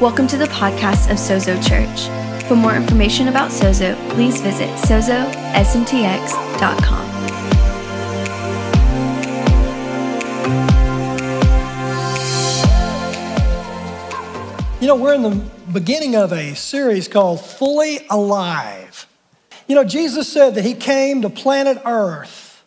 Welcome 0.00 0.26
to 0.28 0.38
the 0.38 0.46
podcast 0.46 1.10
of 1.10 1.18
Sozo 1.18 1.62
Church. 1.62 2.08
For 2.48 2.56
more 2.56 2.74
information 2.74 3.28
about 3.28 3.50
Sozo, 3.50 3.94
please 4.08 4.40
visit 4.40 4.70
sozosmtx.com. 4.78 5.20
You 14.80 14.86
know, 14.86 14.96
we're 14.96 15.12
in 15.12 15.20
the 15.20 15.50
beginning 15.70 16.16
of 16.16 16.32
a 16.32 16.54
series 16.54 17.06
called 17.06 17.44
Fully 17.44 18.06
Alive. 18.08 19.06
You 19.68 19.74
know, 19.74 19.84
Jesus 19.84 20.32
said 20.32 20.54
that 20.54 20.64
He 20.64 20.72
came 20.72 21.20
to 21.20 21.28
planet 21.28 21.76
Earth 21.84 22.64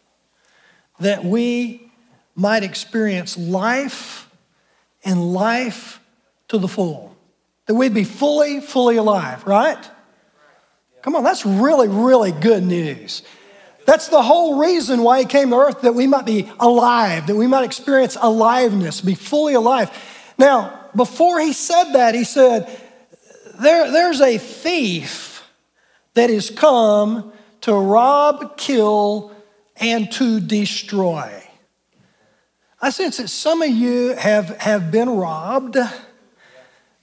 that 0.99 1.25
we 1.25 1.91
might 2.35 2.61
experience 2.61 3.35
life 3.39 4.29
and 5.03 5.33
life 5.33 5.99
to 6.49 6.59
the 6.59 6.67
full 6.67 7.12
that 7.65 7.75
we'd 7.75 7.93
be 7.93 8.03
fully, 8.03 8.59
fully 8.61 8.97
alive, 8.97 9.45
right? 9.45 9.89
Come 11.01 11.15
on, 11.15 11.23
that's 11.23 11.45
really, 11.45 11.87
really 11.87 12.31
good 12.31 12.63
news. 12.63 13.23
That's 13.85 14.07
the 14.07 14.21
whole 14.21 14.59
reason 14.59 15.03
why 15.03 15.19
he 15.19 15.25
came 15.25 15.49
to 15.49 15.57
earth, 15.57 15.81
that 15.81 15.95
we 15.95 16.07
might 16.07 16.25
be 16.25 16.49
alive, 16.59 17.27
that 17.27 17.35
we 17.35 17.47
might 17.47 17.65
experience 17.65 18.17
aliveness, 18.19 19.01
be 19.01 19.15
fully 19.15 19.53
alive. 19.53 19.91
Now, 20.37 20.89
before 20.95 21.39
he 21.41 21.53
said 21.53 21.91
that, 21.93 22.15
he 22.15 22.23
said, 22.23 22.79
there, 23.61 23.91
There's 23.91 24.21
a 24.21 24.37
thief 24.37 25.43
that 26.13 26.29
has 26.29 26.49
come 26.49 27.33
to 27.61 27.73
rob, 27.73 28.57
kill, 28.57 29.31
and 29.77 30.11
to 30.13 30.39
destroy. 30.39 31.43
I 32.81 32.89
sense 32.89 33.17
that 33.17 33.29
some 33.29 33.61
of 33.61 33.69
you 33.69 34.15
have, 34.15 34.57
have 34.57 34.91
been 34.91 35.09
robbed 35.09 35.77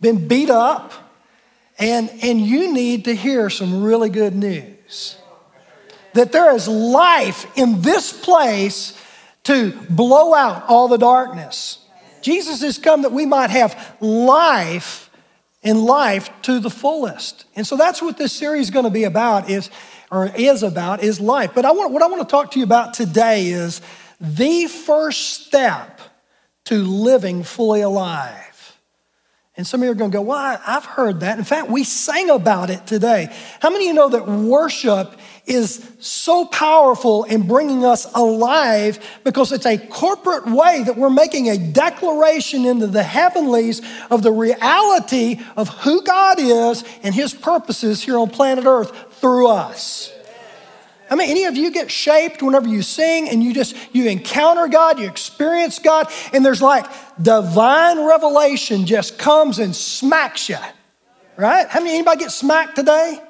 been 0.01 0.29
beat 0.29 0.51
up, 0.51 0.93
and, 1.79 2.11
and 2.23 2.41
you 2.41 2.73
need 2.73 3.06
to 3.06 3.15
hear 3.15 3.51
some 3.51 3.83
really 3.83 4.11
good 4.11 4.34
news. 4.34 5.17
That 6.15 6.33
there 6.33 6.55
is 6.55 6.67
life 6.67 7.47
in 7.57 7.83
this 7.83 8.12
place 8.12 9.01
to 9.45 9.73
blow 9.89 10.34
out 10.34 10.65
all 10.69 10.89
the 10.89 10.98
darkness. 10.98 11.79
Jesus 12.23 12.62
has 12.62 12.79
come 12.79 13.03
that 13.03 13.12
we 13.12 13.27
might 13.27 13.51
have 13.51 13.97
life 14.01 15.11
and 15.62 15.83
life 15.83 16.31
to 16.42 16.59
the 16.59 16.70
fullest. 16.70 17.45
And 17.57 17.67
so 17.67 17.77
that's 17.77 18.03
what 18.03 18.19
this 18.19 18.33
series 18.33 18.67
is 18.67 18.70
going 18.70 18.85
to 18.85 18.91
be 18.91 19.05
about 19.05 19.51
is 19.51 19.70
or 20.11 20.27
is 20.35 20.62
about 20.62 21.03
is 21.03 21.20
life. 21.20 21.53
But 21.55 21.64
I 21.64 21.70
want 21.73 21.92
what 21.92 22.03
I 22.03 22.07
want 22.07 22.27
to 22.27 22.31
talk 22.31 22.51
to 22.53 22.59
you 22.59 22.64
about 22.64 22.95
today 22.95 23.48
is 23.48 23.81
the 24.20 24.67
first 24.67 25.47
step 25.47 26.01
to 26.64 26.77
living 26.83 27.42
fully 27.42 27.83
alive. 27.83 28.50
And 29.61 29.66
some 29.66 29.83
of 29.83 29.84
you 29.84 29.91
are 29.91 29.94
going 29.94 30.11
to 30.11 30.16
go, 30.16 30.22
Well, 30.22 30.58
I've 30.66 30.86
heard 30.86 31.20
that. 31.20 31.36
In 31.36 31.44
fact, 31.44 31.69
we 31.69 31.84
sang 31.84 32.30
about 32.30 32.70
it 32.70 32.86
today. 32.86 33.28
How 33.61 33.69
many 33.69 33.84
of 33.84 33.89
you 33.89 33.92
know 33.92 34.08
that 34.08 34.27
worship 34.27 35.19
is 35.44 35.86
so 35.98 36.47
powerful 36.47 37.25
in 37.25 37.47
bringing 37.47 37.84
us 37.84 38.11
alive 38.14 38.98
because 39.22 39.52
it's 39.52 39.67
a 39.67 39.77
corporate 39.77 40.47
way 40.47 40.83
that 40.84 40.97
we're 40.97 41.11
making 41.11 41.50
a 41.50 41.58
declaration 41.58 42.64
into 42.64 42.86
the 42.86 43.02
heavenlies 43.02 43.83
of 44.11 44.22
the 44.22 44.33
reality 44.33 45.39
of 45.58 45.69
who 45.69 46.02
God 46.05 46.41
is 46.41 46.83
and 47.02 47.14
His 47.14 47.34
purposes 47.34 48.02
here 48.02 48.17
on 48.17 48.30
planet 48.30 48.64
Earth 48.64 48.97
through 49.20 49.48
us? 49.48 50.11
I 51.11 51.16
mean, 51.16 51.28
any 51.28 51.44
of 51.44 51.56
you 51.56 51.72
get 51.72 51.91
shaped 51.91 52.41
whenever 52.41 52.69
you 52.69 52.83
sing 52.83 53.28
and 53.28 53.42
you 53.42 53.53
just 53.53 53.77
you 53.92 54.08
encounter 54.08 54.69
God, 54.69 55.00
you 55.00 55.08
experience 55.08 55.80
God, 55.80 56.11
and 56.33 56.44
there's 56.44 56.62
like 56.62 56.86
divine 57.20 58.06
revelation 58.06 58.86
just 58.86 59.19
comes 59.19 59.58
and 59.58 59.75
smacks 59.75 60.48
you. 60.48 60.56
Right? 61.36 61.67
How 61.69 61.80
many 61.80 61.94
anybody 61.94 62.20
get 62.20 62.30
smacked 62.30 62.77
today? 62.77 63.20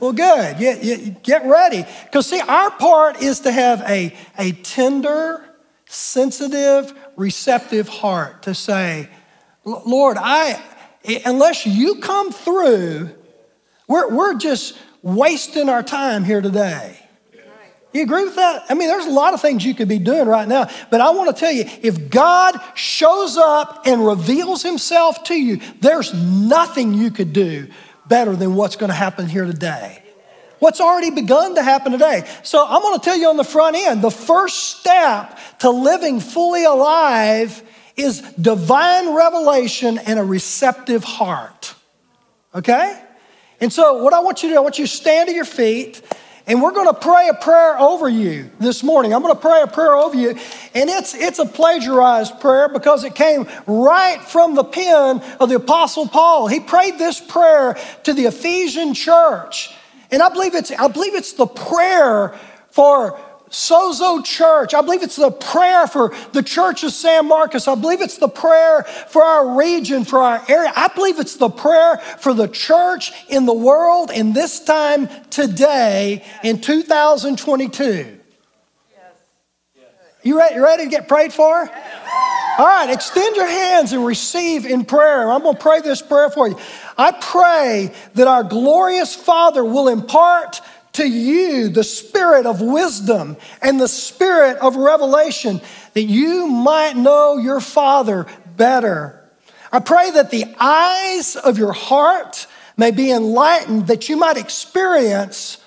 Well, 0.00 0.12
good. 0.12 0.60
You, 0.60 0.70
you, 0.80 0.96
get 1.22 1.44
ready. 1.44 1.84
Because, 2.04 2.28
see, 2.28 2.40
our 2.40 2.70
part 2.70 3.20
is 3.20 3.40
to 3.40 3.52
have 3.52 3.80
a, 3.82 4.14
a 4.38 4.52
tender, 4.52 5.44
sensitive, 5.86 6.94
receptive 7.16 7.88
heart 7.88 8.44
to 8.44 8.54
say, 8.54 9.08
Lord, 9.64 10.16
I, 10.18 10.62
unless 11.26 11.66
you 11.66 11.96
come 11.96 12.32
through, 12.32 13.10
we're, 13.88 14.14
we're 14.14 14.34
just 14.34 14.78
wasting 15.02 15.68
our 15.68 15.82
time 15.82 16.24
here 16.24 16.40
today. 16.40 16.98
You 17.92 18.02
agree 18.02 18.24
with 18.24 18.36
that? 18.36 18.64
I 18.68 18.74
mean, 18.74 18.88
there's 18.88 19.06
a 19.06 19.10
lot 19.10 19.32
of 19.32 19.40
things 19.40 19.64
you 19.64 19.74
could 19.74 19.88
be 19.88 19.98
doing 19.98 20.28
right 20.28 20.46
now, 20.46 20.68
but 20.90 21.00
I 21.00 21.10
want 21.10 21.34
to 21.34 21.40
tell 21.40 21.52
you 21.52 21.64
if 21.82 22.10
God 22.10 22.60
shows 22.74 23.38
up 23.38 23.86
and 23.86 24.06
reveals 24.06 24.62
himself 24.62 25.24
to 25.24 25.34
you, 25.34 25.60
there's 25.80 26.12
nothing 26.12 26.92
you 26.92 27.10
could 27.10 27.32
do 27.32 27.68
better 28.06 28.36
than 28.36 28.54
what's 28.54 28.76
going 28.76 28.90
to 28.90 28.94
happen 28.94 29.26
here 29.26 29.46
today. 29.46 30.02
What's 30.58 30.80
already 30.80 31.10
begun 31.10 31.54
to 31.54 31.62
happen 31.62 31.92
today. 31.92 32.28
So 32.42 32.66
I'm 32.66 32.82
going 32.82 32.98
to 32.98 33.04
tell 33.04 33.16
you 33.16 33.28
on 33.28 33.36
the 33.36 33.44
front 33.44 33.76
end 33.76 34.02
the 34.02 34.10
first 34.10 34.78
step 34.78 35.38
to 35.60 35.70
living 35.70 36.20
fully 36.20 36.64
alive 36.64 37.62
is 37.96 38.20
divine 38.20 39.14
revelation 39.14 39.98
and 39.98 40.18
a 40.18 40.24
receptive 40.24 41.04
heart. 41.04 41.74
Okay? 42.54 43.00
And 43.60 43.72
so, 43.72 44.02
what 44.02 44.12
I 44.12 44.20
want 44.20 44.42
you 44.42 44.50
to 44.50 44.54
do, 44.54 44.58
I 44.58 44.62
want 44.62 44.78
you 44.78 44.86
to 44.86 44.90
stand 44.90 45.28
to 45.28 45.34
your 45.34 45.44
feet, 45.44 46.00
and 46.46 46.62
we're 46.62 46.72
going 46.72 46.86
to 46.86 46.98
pray 46.98 47.28
a 47.28 47.34
prayer 47.34 47.78
over 47.78 48.08
you 48.08 48.50
this 48.60 48.84
morning. 48.84 49.12
I'm 49.12 49.20
going 49.20 49.34
to 49.34 49.40
pray 49.40 49.62
a 49.62 49.66
prayer 49.66 49.96
over 49.96 50.16
you, 50.16 50.30
and 50.30 50.88
it's, 50.88 51.14
it's 51.14 51.40
a 51.40 51.44
plagiarized 51.44 52.40
prayer 52.40 52.68
because 52.68 53.02
it 53.02 53.16
came 53.16 53.48
right 53.66 54.22
from 54.22 54.54
the 54.54 54.62
pen 54.62 55.20
of 55.40 55.48
the 55.48 55.56
Apostle 55.56 56.06
Paul. 56.06 56.46
He 56.46 56.60
prayed 56.60 56.98
this 56.98 57.20
prayer 57.20 57.76
to 58.04 58.14
the 58.14 58.26
Ephesian 58.26 58.94
church, 58.94 59.74
and 60.12 60.22
I 60.22 60.28
believe 60.28 60.54
it's, 60.54 60.70
I 60.70 60.86
believe 60.86 61.16
it's 61.16 61.32
the 61.32 61.46
prayer 61.46 62.38
for 62.70 63.20
Sozo 63.50 64.24
Church. 64.24 64.74
I 64.74 64.82
believe 64.82 65.02
it's 65.02 65.16
the 65.16 65.30
prayer 65.30 65.86
for 65.86 66.14
the 66.32 66.42
Church 66.42 66.84
of 66.84 66.92
San 66.92 67.26
Marcos. 67.26 67.66
I 67.68 67.74
believe 67.74 68.00
it's 68.00 68.18
the 68.18 68.28
prayer 68.28 68.82
for 68.82 69.22
our 69.24 69.56
region, 69.56 70.04
for 70.04 70.18
our 70.18 70.42
area. 70.48 70.72
I 70.74 70.88
believe 70.88 71.18
it's 71.18 71.36
the 71.36 71.48
prayer 71.48 71.98
for 72.18 72.34
the 72.34 72.48
church 72.48 73.12
in 73.28 73.46
the 73.46 73.54
world 73.54 74.10
in 74.10 74.32
this 74.32 74.60
time 74.64 75.08
today 75.30 76.24
in 76.42 76.60
2022. 76.60 78.18
You 80.24 80.36
ready, 80.36 80.54
you 80.56 80.64
ready 80.64 80.84
to 80.84 80.90
get 80.90 81.08
prayed 81.08 81.32
for? 81.32 81.70
All 82.58 82.66
right, 82.66 82.90
extend 82.90 83.36
your 83.36 83.46
hands 83.46 83.92
and 83.92 84.04
receive 84.04 84.66
in 84.66 84.84
prayer. 84.84 85.30
I'm 85.30 85.42
going 85.42 85.54
to 85.54 85.62
pray 85.62 85.80
this 85.80 86.02
prayer 86.02 86.28
for 86.28 86.48
you. 86.48 86.58
I 86.98 87.12
pray 87.12 87.94
that 88.14 88.26
our 88.26 88.42
glorious 88.42 89.14
Father 89.14 89.64
will 89.64 89.86
impart 89.86 90.60
to 90.98 91.08
you 91.08 91.68
the 91.68 91.84
spirit 91.84 92.44
of 92.44 92.60
wisdom 92.60 93.36
and 93.62 93.80
the 93.80 93.88
spirit 93.88 94.58
of 94.58 94.76
revelation 94.76 95.60
that 95.94 96.02
you 96.02 96.46
might 96.48 96.96
know 96.96 97.38
your 97.38 97.60
Father 97.60 98.26
better. 98.56 99.24
I 99.70 99.78
pray 99.78 100.10
that 100.10 100.30
the 100.30 100.44
eyes 100.58 101.36
of 101.36 101.56
your 101.56 101.72
heart 101.72 102.46
may 102.76 102.90
be 102.90 103.10
enlightened, 103.12 103.86
that 103.86 104.08
you 104.08 104.16
might 104.16 104.36
experience 104.36 105.58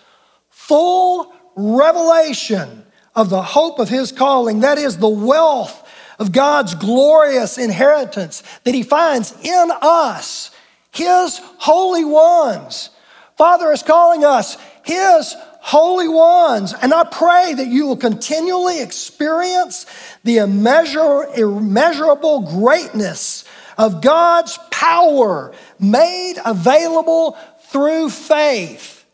full 0.49 1.33
revelation 1.55 2.85
of 3.15 3.29
the 3.29 3.41
hope 3.41 3.79
of 3.79 3.89
His 3.89 4.11
calling, 4.11 4.61
that 4.61 4.77
is, 4.77 4.97
the 4.97 5.07
wealth 5.07 5.87
of 6.19 6.31
God's 6.31 6.75
glorious 6.75 7.57
inheritance 7.57 8.43
that 8.63 8.75
He 8.75 8.83
finds 8.83 9.33
in 9.43 9.71
us, 9.81 10.51
His 10.91 11.39
holy 11.57 12.03
ones. 12.03 12.89
Father 13.37 13.71
is 13.71 13.81
calling 13.81 14.23
us 14.23 14.57
his 14.83 15.35
holy 15.59 16.07
ones. 16.07 16.73
And 16.81 16.93
I 16.93 17.03
pray 17.03 17.53
that 17.53 17.67
you 17.67 17.87
will 17.87 17.97
continually 17.97 18.81
experience 18.81 19.85
the 20.23 20.37
immeasurable 20.37 22.41
greatness 22.41 23.43
of 23.77 24.01
God's 24.01 24.57
power 24.71 25.53
made 25.79 26.35
available 26.45 27.37
through 27.65 28.09
faith. 28.09 29.05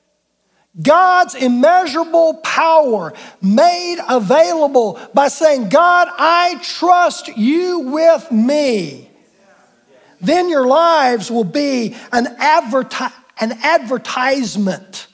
God's 0.82 1.36
immeasurable 1.36 2.36
power 2.36 3.14
made 3.42 3.98
available 4.08 5.00
by 5.14 5.28
saying, 5.28 5.70
God, 5.70 6.08
I 6.18 6.60
trust 6.62 7.36
you 7.36 7.80
with 7.80 8.32
me. 8.32 9.10
Then 10.22 10.50
your 10.50 10.68
lives 10.68 11.32
will 11.32 11.44
be 11.44 11.96
an, 12.12 12.26
adverti- 12.38 13.14
an 13.40 13.54
advertisement 13.64 15.07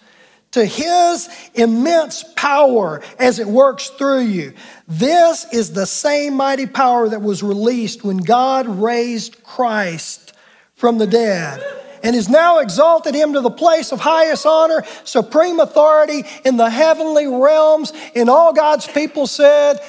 to 0.53 0.65
his 0.65 1.29
immense 1.53 2.23
power 2.35 3.01
as 3.19 3.39
it 3.39 3.47
works 3.47 3.89
through 3.89 4.21
you. 4.21 4.53
This 4.87 5.45
is 5.51 5.73
the 5.73 5.85
same 5.85 6.35
mighty 6.35 6.67
power 6.67 7.09
that 7.09 7.21
was 7.21 7.43
released 7.43 8.03
when 8.03 8.17
God 8.17 8.67
raised 8.67 9.43
Christ 9.43 10.33
from 10.75 10.99
the 10.99 11.07
dead 11.07 11.63
and 12.03 12.15
has 12.15 12.29
now 12.29 12.59
exalted 12.59 13.15
him 13.15 13.33
to 13.33 13.41
the 13.41 13.49
place 13.49 13.91
of 13.91 13.99
highest 13.99 14.45
honor, 14.45 14.83
supreme 15.05 15.59
authority 15.59 16.23
in 16.45 16.57
the 16.57 16.69
heavenly 16.69 17.25
realms. 17.25 17.93
And 18.15 18.29
all 18.29 18.53
God's 18.53 18.87
people 18.87 19.25
said, 19.25 19.79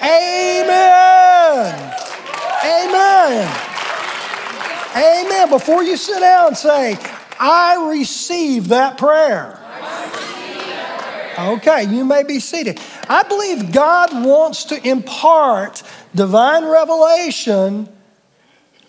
Amen. 0.00 1.94
Amen. 2.64 3.58
Amen. 4.94 5.50
Before 5.50 5.82
you 5.82 5.96
sit 5.96 6.20
down, 6.20 6.54
say, 6.54 6.96
I 7.40 7.88
receive 7.90 8.68
that 8.68 8.98
prayer. 8.98 9.58
Okay, 11.38 11.84
you 11.84 12.04
may 12.04 12.22
be 12.22 12.38
seated. 12.40 12.80
I 13.08 13.22
believe 13.22 13.72
God 13.72 14.24
wants 14.24 14.64
to 14.64 14.88
impart 14.88 15.82
divine 16.14 16.64
revelation. 16.64 17.88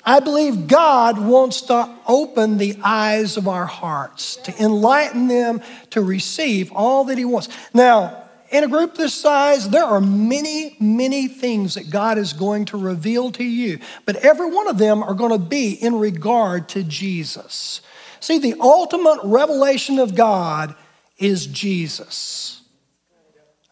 I 0.06 0.20
believe 0.20 0.68
God 0.68 1.18
wants 1.18 1.62
to 1.64 1.90
open 2.08 2.58
the 2.58 2.78
eyes 2.84 3.38
of 3.38 3.48
our 3.48 3.66
hearts, 3.66 4.36
to 4.38 4.64
enlighten 4.64 5.28
them 5.28 5.62
to 5.92 6.02
receive 6.02 6.72
all 6.74 7.06
that 7.06 7.18
He 7.18 7.24
wants. 7.24 7.48
Now, 7.74 8.24
in 8.52 8.64
a 8.64 8.68
group 8.68 8.96
this 8.96 9.16
size, 9.16 9.70
there 9.70 9.86
are 9.86 10.02
many, 10.02 10.76
many 10.80 11.28
things 11.28 11.74
that 11.76 11.90
God 11.90 12.18
is 12.18 12.34
going 12.34 12.66
to 12.66 12.78
reveal 12.78 13.32
to 13.32 13.44
you, 13.44 13.80
but 14.06 14.18
every 14.18 14.52
one 14.52 14.68
of 14.68 14.78
them 14.78 15.02
are 15.02 15.14
going 15.16 15.32
to 15.32 15.40
be 15.40 15.72
in 15.72 15.96
regard 15.96 16.70
to 16.70 16.84
Jesus. 16.84 17.82
See, 18.20 18.38
the 18.38 18.56
ultimate 18.60 19.20
revelation 19.24 19.98
of 19.98 20.16
God 20.16 20.76
is 21.24 21.48
Jesus. 21.48 22.62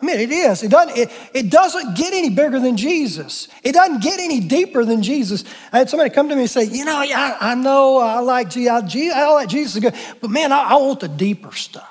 I 0.02 0.06
mean, 0.06 0.20
it 0.20 0.32
is. 0.32 0.64
It 0.64 0.72
doesn't, 0.72 0.98
it, 0.98 1.12
it 1.34 1.50
doesn't 1.52 1.96
get 1.96 2.14
any 2.14 2.30
bigger 2.30 2.60
than 2.60 2.76
Jesus. 2.76 3.48
It 3.62 3.74
doesn't 3.74 4.02
get 4.02 4.20
any 4.20 4.40
deeper 4.40 4.84
than 4.84 5.04
Jesus. 5.04 5.44
I 5.72 5.78
had 5.80 5.90
somebody 5.90 6.10
come 6.10 6.30
to 6.30 6.36
me 6.36 6.42
and 6.42 6.50
say, 6.50 6.64
you 6.64 6.86
know, 6.86 6.96
I, 6.96 7.38
I 7.40 7.56
know 7.56 7.98
uh, 7.98 8.06
I 8.06 8.20
like 8.20 8.50
Jesus, 8.50 8.72
I, 8.72 9.32
like 9.34 9.50
Jesus 9.50 9.80
good, 9.82 9.94
but 10.20 10.32
man, 10.32 10.52
I, 10.52 10.62
I 10.62 10.76
want 10.76 11.02
the 11.02 11.08
deeper 11.08 11.52
stuff. 11.52 11.88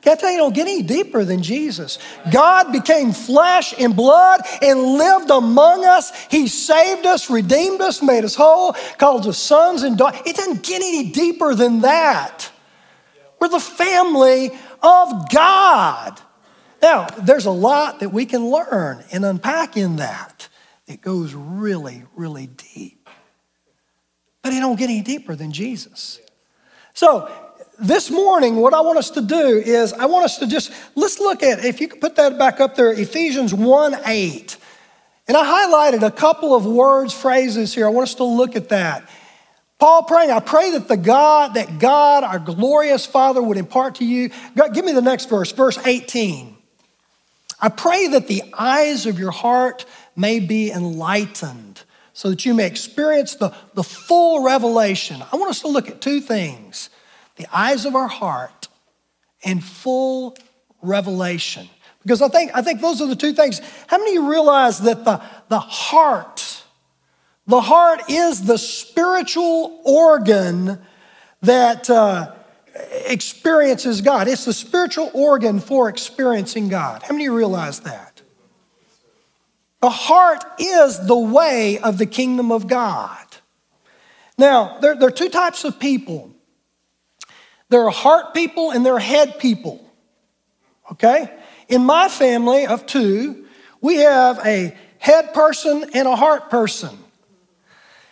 Can 0.00 0.12
I 0.12 0.20
tell 0.20 0.30
you, 0.30 0.38
don't 0.38 0.54
get 0.54 0.68
any 0.68 0.82
deeper 0.82 1.24
than 1.24 1.42
Jesus. 1.42 1.98
God 2.32 2.72
became 2.72 3.12
flesh 3.12 3.74
and 3.78 3.94
blood 3.94 4.40
and 4.62 4.80
lived 4.80 5.30
among 5.30 5.84
us. 5.84 6.12
He 6.30 6.48
saved 6.48 7.06
us, 7.06 7.28
redeemed 7.28 7.80
us, 7.80 8.02
made 8.02 8.24
us 8.24 8.34
whole, 8.34 8.74
called 8.98 9.26
us 9.26 9.38
sons 9.38 9.82
and 9.82 9.98
daughters. 9.98 10.20
It 10.24 10.36
doesn't 10.36 10.62
get 10.62 10.80
any 10.80 11.10
deeper 11.10 11.54
than 11.54 11.80
that. 11.80 12.45
We're 13.46 13.50
the 13.50 13.60
family 13.60 14.50
of 14.82 15.30
God. 15.30 16.20
Now, 16.82 17.06
there's 17.22 17.46
a 17.46 17.52
lot 17.52 18.00
that 18.00 18.08
we 18.08 18.26
can 18.26 18.50
learn 18.50 19.04
and 19.12 19.24
unpack 19.24 19.76
in 19.76 19.96
that. 19.96 20.48
It 20.88 21.00
goes 21.00 21.32
really, 21.32 22.02
really 22.16 22.48
deep. 22.48 23.08
But 24.42 24.52
it 24.52 24.58
don't 24.58 24.76
get 24.76 24.90
any 24.90 25.00
deeper 25.00 25.36
than 25.36 25.52
Jesus. 25.52 26.20
So, 26.92 27.30
this 27.78 28.10
morning, 28.10 28.56
what 28.56 28.74
I 28.74 28.80
want 28.80 28.98
us 28.98 29.10
to 29.10 29.20
do 29.20 29.62
is 29.64 29.92
I 29.92 30.06
want 30.06 30.24
us 30.24 30.38
to 30.38 30.48
just, 30.48 30.72
let's 30.96 31.20
look 31.20 31.44
at, 31.44 31.64
if 31.64 31.80
you 31.80 31.86
could 31.86 32.00
put 32.00 32.16
that 32.16 32.36
back 32.38 32.58
up 32.58 32.74
there, 32.74 32.92
Ephesians 32.92 33.54
1 33.54 33.96
8. 34.04 34.56
And 35.28 35.36
I 35.36 35.44
highlighted 35.44 36.04
a 36.04 36.10
couple 36.10 36.52
of 36.52 36.66
words, 36.66 37.12
phrases 37.12 37.74
here. 37.74 37.86
I 37.86 37.90
want 37.90 38.08
us 38.08 38.14
to 38.16 38.24
look 38.24 38.56
at 38.56 38.70
that. 38.70 39.08
Paul 39.78 40.04
praying, 40.04 40.30
I 40.30 40.40
pray 40.40 40.70
that 40.72 40.88
the 40.88 40.96
God, 40.96 41.54
that 41.54 41.78
God, 41.78 42.24
our 42.24 42.38
glorious 42.38 43.04
Father, 43.04 43.42
would 43.42 43.58
impart 43.58 43.96
to 43.96 44.04
you. 44.04 44.30
God, 44.56 44.72
give 44.74 44.84
me 44.84 44.92
the 44.92 45.02
next 45.02 45.28
verse, 45.28 45.52
verse 45.52 45.78
18. 45.84 46.56
I 47.60 47.68
pray 47.68 48.08
that 48.08 48.26
the 48.26 48.42
eyes 48.58 49.06
of 49.06 49.18
your 49.18 49.30
heart 49.30 49.84
may 50.14 50.40
be 50.40 50.70
enlightened 50.70 51.82
so 52.12 52.30
that 52.30 52.46
you 52.46 52.54
may 52.54 52.66
experience 52.66 53.34
the, 53.34 53.54
the 53.74 53.82
full 53.82 54.42
revelation. 54.42 55.22
I 55.30 55.36
want 55.36 55.50
us 55.50 55.60
to 55.60 55.68
look 55.68 55.88
at 55.88 56.00
two 56.00 56.20
things 56.20 56.90
the 57.36 57.46
eyes 57.52 57.84
of 57.84 57.94
our 57.94 58.08
heart, 58.08 58.68
and 59.44 59.62
full 59.62 60.36
revelation. 60.82 61.68
Because 62.02 62.22
I 62.22 62.28
think, 62.28 62.50
I 62.54 62.62
think 62.62 62.80
those 62.80 63.00
are 63.02 63.06
the 63.06 63.16
two 63.16 63.32
things. 63.32 63.60
How 63.86 63.98
many 63.98 64.10
of 64.16 64.22
you 64.22 64.30
realize 64.30 64.80
that 64.80 65.04
the, 65.04 65.22
the 65.48 65.58
heart, 65.58 66.55
the 67.46 67.60
heart 67.60 68.02
is 68.08 68.42
the 68.44 68.58
spiritual 68.58 69.80
organ 69.84 70.78
that 71.42 71.88
uh, 71.88 72.34
experiences 73.06 74.00
God? 74.00 74.28
It's 74.28 74.44
the 74.44 74.52
spiritual 74.52 75.10
organ 75.14 75.60
for 75.60 75.88
experiencing 75.88 76.68
God. 76.68 77.02
How 77.02 77.12
many 77.12 77.28
realize 77.28 77.80
that? 77.80 78.22
The 79.80 79.90
heart 79.90 80.44
is 80.58 81.06
the 81.06 81.18
way 81.18 81.78
of 81.78 81.98
the 81.98 82.06
kingdom 82.06 82.50
of 82.50 82.66
God. 82.66 83.24
Now, 84.38 84.78
there, 84.80 84.96
there 84.96 85.08
are 85.08 85.12
two 85.12 85.28
types 85.28 85.64
of 85.64 85.78
people 85.78 86.32
there 87.68 87.84
are 87.84 87.90
heart 87.90 88.32
people 88.32 88.70
and 88.70 88.86
there 88.86 88.94
are 88.94 89.00
head 89.00 89.38
people. 89.38 89.82
Okay? 90.92 91.32
In 91.68 91.84
my 91.84 92.08
family 92.08 92.66
of 92.66 92.86
two, 92.86 93.46
we 93.80 93.96
have 93.96 94.38
a 94.46 94.76
head 94.98 95.34
person 95.34 95.90
and 95.94 96.06
a 96.06 96.16
heart 96.16 96.48
person. 96.48 96.96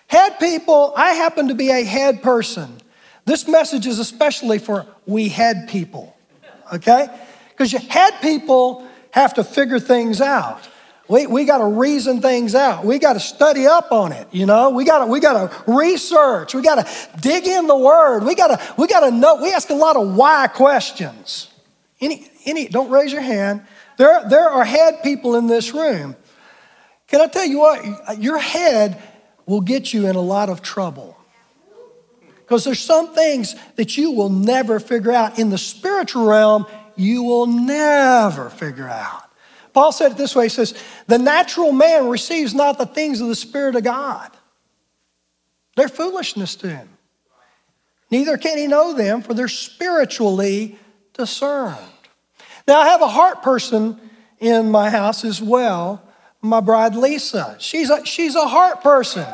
Head 0.07 0.39
people, 0.39 0.93
I 0.97 1.13
happen 1.13 1.49
to 1.49 1.55
be 1.55 1.71
a 1.71 1.83
head 1.85 2.23
person. 2.23 2.77
This 3.25 3.49
message 3.49 3.87
is 3.87 3.99
especially 3.99 4.59
for 4.59 4.87
we 5.07 5.29
head 5.29 5.69
people, 5.69 6.17
okay? 6.73 7.09
Because 7.51 7.73
you 7.73 7.79
head 7.79 8.15
people 8.21 8.87
have 9.11 9.35
to 9.35 9.45
figure 9.45 9.79
things 9.79 10.21
out. 10.21 10.69
We, 11.09 11.27
we 11.27 11.45
got 11.45 11.59
to 11.59 11.67
reason 11.67 12.23
things 12.23 12.55
out. 12.55 12.85
We 12.85 12.99
got 12.99 13.13
to 13.13 13.21
study 13.21 13.67
up 13.67 13.93
on 13.93 14.13
it, 14.13 14.27
you 14.31 14.47
know. 14.47 14.71
We 14.71 14.85
got 14.85 15.05
to 15.05 15.07
we 15.11 15.21
got 15.21 15.51
to 15.51 15.71
research. 15.71 16.55
We 16.55 16.63
got 16.63 16.87
to 16.87 17.21
dig 17.21 17.47
in 17.47 17.67
the 17.67 17.77
word. 17.77 18.25
We 18.25 18.35
got 18.35 18.59
to 18.59 18.75
we 18.79 18.87
got 18.87 19.01
to 19.01 19.11
know. 19.11 19.37
We 19.37 19.53
ask 19.53 19.69
a 19.69 19.75
lot 19.75 19.97
of 19.97 20.15
why 20.15 20.47
questions. 20.47 21.51
Any 22.01 22.31
any 22.47 22.69
don't 22.69 22.91
raise 22.91 23.13
your 23.13 23.21
hand. 23.21 23.63
There 23.99 24.27
there 24.29 24.49
are 24.49 24.65
head 24.65 25.03
people 25.03 25.37
in 25.37 25.47
this 25.47 25.75
room. 25.75 26.17
Can 27.07 27.21
I 27.21 27.27
tell 27.27 27.45
you 27.45 27.59
what? 27.59 28.19
Your 28.19 28.39
head 28.39 29.03
will 29.47 29.61
get 29.61 29.93
you 29.93 30.07
in 30.07 30.17
a 30.17 30.21
lot 30.21 30.49
of 30.49 30.63
trouble. 30.63 31.17
Because 32.37 32.65
there's 32.65 32.81
some 32.81 33.15
things 33.15 33.55
that 33.77 33.97
you 33.97 34.11
will 34.11 34.29
never 34.29 34.79
figure 34.79 35.13
out 35.13 35.39
in 35.39 35.51
the 35.51 35.59
spiritual 35.59 36.27
realm, 36.27 36.67
you 36.95 37.23
will 37.23 37.47
never 37.47 38.51
figure 38.51 38.89
out. 38.89 39.23
Paul 39.73 39.93
said 39.93 40.13
it 40.13 40.19
this 40.19 40.37
way 40.37 40.45
He 40.45 40.51
says, 40.51 40.75
The 41.07 41.19
natural 41.19 41.73
man 41.73 42.09
receives 42.09 42.55
not 42.55 42.79
the 42.79 42.87
things 42.87 43.21
of 43.21 43.29
the 43.29 43.35
Spirit 43.35 43.77
of 43.77 43.83
God, 43.83 44.31
they're 45.77 45.89
foolishness 45.89 46.55
to 46.57 46.69
him. 46.69 46.89
Neither 48.11 48.37
can 48.37 48.59
he 48.59 48.69
know 48.69 48.93
them, 48.93 49.23
for 49.23 49.35
they're 49.35 49.49
spiritually 49.49 50.79
discerned. 51.15 51.79
Now, 52.69 52.79
I 52.79 52.89
have 52.89 53.03
a 53.03 53.09
heart 53.09 53.43
person 53.43 53.99
in 54.39 54.71
my 54.71 54.91
house 54.91 55.25
as 55.25 55.43
well, 55.43 56.04
my 56.45 56.61
bride 56.61 56.95
Lisa. 56.95 57.57
She's 57.59 57.91
a, 57.91 58.05
she's 58.05 58.35
a 58.35 58.47
heart 58.47 58.83
person. 58.83 59.27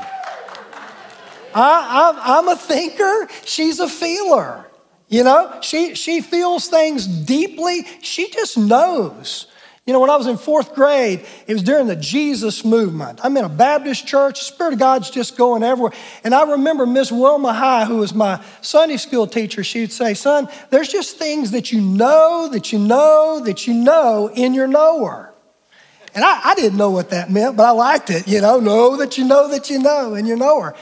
I, 1.53 2.39
am 2.39 2.49
a 2.49 2.57
thinker, 2.57 3.29
she's 3.45 3.81
a 3.81 3.89
feeler. 3.89 4.67
You 5.09 5.25
know, 5.25 5.59
she, 5.61 5.97
she 5.97 6.21
feels 6.21 6.69
things 6.69 7.07
deeply, 7.07 7.85
she 8.01 8.31
just 8.31 8.57
knows. 8.57 9.47
You 9.87 9.95
know, 9.95 10.01
when 10.01 10.11
I 10.11 10.17
was 10.17 10.29
in 10.29 10.37
fourth 10.37 10.75
grade, 10.75 11.27
it 11.49 11.53
was 11.53 11.65
during 11.65 11.89
the 11.89 11.97
Jesus 11.97 12.65
movement. 12.65 13.19
I'm 13.25 13.37
in 13.37 13.45
a 13.45 13.49
Baptist 13.49 14.07
church, 14.07 14.39
the 14.39 14.45
Spirit 14.45 14.75
of 14.75 14.79
God's 14.79 15.11
just 15.11 15.37
going 15.37 15.65
everywhere. 15.65 15.93
And 16.23 16.33
I 16.33 16.53
remember 16.53 16.87
Miss 16.87 17.11
Wilma 17.11 17.53
High, 17.53 17.87
who 17.87 17.97
was 17.97 18.15
my 18.15 18.41
Sunday 18.61 18.99
school 18.99 19.27
teacher, 19.27 19.65
she'd 19.65 19.91
say, 19.91 20.15
Son, 20.15 20.49
there's 20.69 20.89
just 20.89 21.17
things 21.17 21.51
that 21.51 21.73
you 21.73 21.81
know, 21.81 22.49
that 22.53 22.73
you 22.73 22.79
know, 22.79 23.43
that 23.45 23.67
you 23.67 23.75
know 23.75 24.31
in 24.33 24.55
your 24.55 24.69
knower. 24.69 25.30
And 26.15 26.25
I, 26.25 26.41
I 26.51 26.55
didn't 26.55 26.79
know 26.79 26.91
what 26.91 27.11
that 27.11 27.31
meant, 27.31 27.57
but 27.57 27.67
I 27.67 27.71
liked 27.71 28.11
it. 28.11 28.27
You 28.27 28.41
know, 28.41 28.59
know 28.59 28.97
that 28.97 29.19
you 29.19 29.25
know 29.25 29.49
that 29.49 29.71
you 29.71 29.79
know 29.79 30.15
and 30.15 30.27
you 30.27 30.37
know 30.37 30.61
her. 30.61 30.75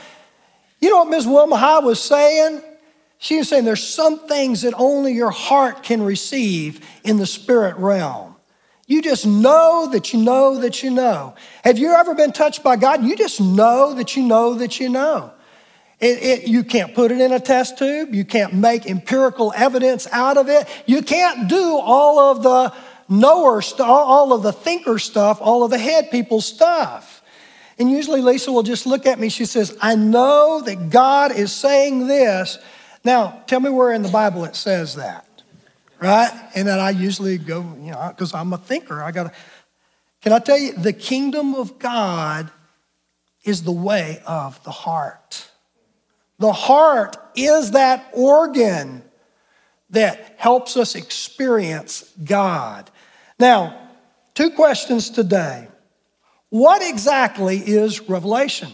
You 0.81 0.91
know 0.91 0.99
what 0.99 1.11
Miss 1.11 1.27
Wilma 1.27 1.57
High 1.57 1.81
was 1.81 2.01
saying? 2.01 2.63
She 3.19 3.39
was 3.39 3.49
saying 3.49 3.65
there's 3.65 3.83
some 3.83 4.27
things 4.29 4.63
that 4.63 4.75
only 4.77 5.13
your 5.13 5.31
heart 5.31 5.83
can 5.83 6.03
receive 6.03 6.87
in 7.03 7.17
the 7.17 7.27
spirit 7.27 7.77
realm. 7.77 8.37
You 8.87 9.03
just 9.03 9.27
know 9.27 9.89
that 9.93 10.13
you 10.13 10.21
know 10.21 10.61
that 10.61 10.83
you 10.83 10.91
know. 10.91 11.35
Have 11.63 11.79
you 11.79 11.93
ever 11.93 12.15
been 12.15 12.33
touched 12.33 12.63
by 12.63 12.77
God? 12.77 13.05
You 13.05 13.17
just 13.17 13.41
know 13.41 13.93
that 13.95 14.17
you 14.17 14.23
know 14.23 14.55
that 14.55 14.81
you 14.81 14.89
know. 14.89 15.33
It, 16.01 16.23
it, 16.23 16.49
you 16.49 16.63
can't 16.63 16.95
put 16.95 17.11
it 17.11 17.21
in 17.21 17.33
a 17.33 17.41
test 17.41 17.77
tube. 17.77 18.15
You 18.15 18.25
can't 18.25 18.55
make 18.55 18.87
empirical 18.87 19.53
evidence 19.57 20.07
out 20.13 20.37
of 20.37 20.49
it. 20.49 20.69
You 20.87 21.03
can't 21.03 21.49
do 21.49 21.77
all 21.77 22.19
of 22.21 22.43
the 22.43 22.73
knower 23.09 23.63
stuff, 23.63 23.89
all 23.89 24.33
of 24.33 24.43
the 24.43 24.53
thinker 24.53 24.99
stuff, 24.99 25.39
all 25.41 25.65
of 25.65 25.71
the 25.71 25.79
head 25.79 26.11
people 26.11 26.41
stuff. 26.41 27.23
And 27.79 27.91
usually 27.91 28.23
Lisa 28.23 28.51
will 28.51 28.63
just 28.63 28.87
look 28.87 29.07
at 29.07 29.19
me. 29.21 29.29
She 29.29 29.45
says, 29.45 29.77
I 29.81 29.95
know 29.95 30.63
that 30.65 30.91
God 30.91 31.33
is 31.33 31.53
saying 31.53 32.09
this. 32.09 32.59
Now, 33.05 33.43
tell 33.47 33.61
me 33.61 33.71
where 33.71 33.93
in 33.93 34.03
the 34.03 34.09
Bible 34.09 34.45
it 34.45 34.57
says 34.57 34.97
that 34.97 35.29
right? 36.01 36.31
And 36.55 36.67
then 36.69 36.79
I 36.79 36.91
usually 36.91 37.39
go, 37.39 37.61
you 37.81 37.93
know, 37.93 38.09
because 38.09 38.35
I'm 38.35 38.53
a 38.53 38.59
thinker. 38.59 39.03
I 39.03 39.11
got 39.11 39.25
to. 39.25 39.33
Can 40.21 40.33
I 40.33 40.39
tell 40.39 40.59
you, 40.59 40.73
the 40.73 40.93
kingdom 40.93 41.55
of 41.55 41.79
God 41.79 42.51
is 43.45 43.63
the 43.63 43.73
way 43.73 44.21
of 44.27 44.63
the 44.65 44.71
heart. 44.71 45.49
The 46.39 46.53
heart 46.53 47.17
is 47.35 47.73
that 47.73 48.11
organ 48.13 49.03
that 49.91 50.35
helps 50.39 50.77
us 50.77 50.95
experience 50.95 52.13
God. 52.25 52.91
Now, 53.39 53.79
two 54.35 54.51
questions 54.51 55.11
today. 55.11 55.69
What 56.51 56.83
exactly 56.83 57.59
is 57.59 58.09
revelation? 58.09 58.71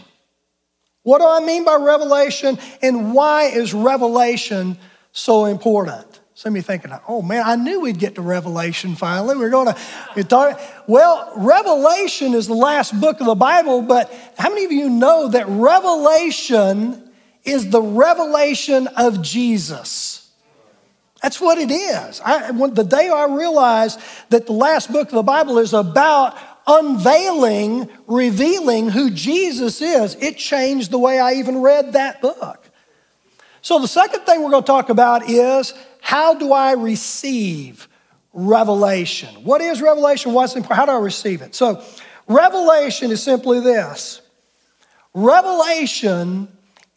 What 1.03 1.19
do 1.19 1.27
I 1.27 1.39
mean 1.45 1.65
by 1.65 1.75
revelation 1.75 2.57
and 2.81 3.13
why 3.13 3.43
is 3.43 3.73
revelation 3.73 4.77
so 5.11 5.45
important? 5.45 6.19
Some 6.37 6.53
of 6.53 6.57
you 6.57 6.63
thinking, 6.63 6.91
oh 7.07 7.21
man, 7.21 7.43
I 7.45 7.55
knew 7.55 7.79
we'd 7.79 7.97
get 7.97 8.15
to 8.15 8.21
Revelation 8.21 8.95
finally. 8.95 9.37
We're 9.37 9.49
going 9.49 9.73
to 10.15 10.23
talk. 10.25 10.59
Well, 10.85 11.31
Revelation 11.37 12.33
is 12.33 12.47
the 12.47 12.53
last 12.55 12.99
book 12.99 13.21
of 13.21 13.25
the 13.25 13.35
Bible, 13.35 13.81
but 13.81 14.13
how 14.37 14.49
many 14.49 14.65
of 14.65 14.71
you 14.73 14.89
know 14.89 15.29
that 15.29 15.47
Revelation 15.47 17.09
is 17.45 17.69
the 17.69 17.81
revelation 17.81 18.87
of 18.97 19.21
Jesus? 19.21 20.24
That's 21.25 21.41
what 21.41 21.57
it 21.57 21.71
is. 21.71 22.21
I, 22.23 22.51
when, 22.51 22.75
the 22.75 22.83
day 22.83 23.09
I 23.09 23.25
realized 23.25 23.99
that 24.29 24.45
the 24.45 24.53
last 24.53 24.91
book 24.91 25.07
of 25.07 25.15
the 25.15 25.23
Bible 25.23 25.57
is 25.57 25.73
about 25.73 26.37
unveiling, 26.67 27.89
revealing 28.05 28.89
who 28.89 29.09
Jesus 29.09 29.81
is, 29.81 30.13
it 30.21 30.37
changed 30.37 30.91
the 30.91 30.99
way 30.99 31.17
I 31.17 31.33
even 31.33 31.63
read 31.63 31.93
that 31.93 32.21
book. 32.21 32.69
So, 33.63 33.79
the 33.79 33.87
second 33.87 34.19
thing 34.27 34.43
we're 34.43 34.51
going 34.51 34.61
to 34.61 34.67
talk 34.67 34.89
about 34.89 35.27
is 35.27 35.73
how 35.99 36.35
do 36.35 36.53
I 36.53 36.73
receive 36.73 37.87
revelation? 38.31 39.43
What 39.43 39.61
is 39.61 39.81
revelation? 39.81 40.31
What's? 40.31 40.53
How 40.53 40.85
do 40.85 40.91
I 40.91 40.99
receive 40.99 41.41
it? 41.41 41.55
So, 41.55 41.83
revelation 42.27 43.09
is 43.09 43.23
simply 43.23 43.61
this 43.61 44.21
revelation 45.15 46.49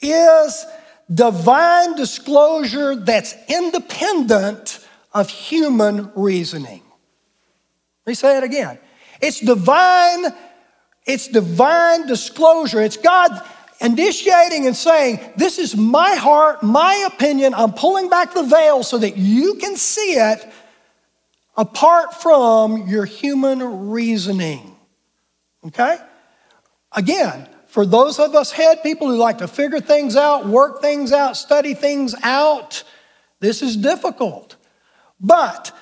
is 0.02 0.66
divine 1.12 1.96
disclosure 1.96 2.96
that's 2.96 3.34
independent 3.48 4.86
of 5.12 5.28
human 5.28 6.10
reasoning. 6.14 6.82
Let 8.04 8.10
me 8.10 8.14
say 8.14 8.36
it 8.36 8.44
again. 8.44 8.78
It's 9.20 9.40
divine, 9.40 10.26
it's 11.06 11.28
divine 11.28 12.06
disclosure. 12.06 12.80
It's 12.82 12.96
God 12.96 13.42
initiating 13.80 14.66
and 14.66 14.76
saying, 14.76 15.20
This 15.36 15.58
is 15.58 15.76
my 15.76 16.14
heart, 16.14 16.62
my 16.62 17.08
opinion. 17.12 17.54
I'm 17.54 17.72
pulling 17.72 18.08
back 18.08 18.34
the 18.34 18.44
veil 18.44 18.82
so 18.82 18.98
that 18.98 19.16
you 19.16 19.54
can 19.54 19.76
see 19.76 20.14
it 20.14 20.46
apart 21.56 22.14
from 22.14 22.86
your 22.86 23.04
human 23.04 23.88
reasoning. 23.90 24.76
Okay? 25.66 25.98
Again, 26.92 27.48
for 27.68 27.84
those 27.84 28.18
of 28.18 28.34
us 28.34 28.50
head 28.50 28.82
people 28.82 29.08
who 29.08 29.16
like 29.16 29.38
to 29.38 29.48
figure 29.48 29.80
things 29.80 30.16
out, 30.16 30.46
work 30.46 30.80
things 30.80 31.12
out, 31.12 31.36
study 31.36 31.74
things 31.74 32.14
out, 32.22 32.82
this 33.40 33.62
is 33.62 33.76
difficult. 33.76 34.56
But 35.20 35.72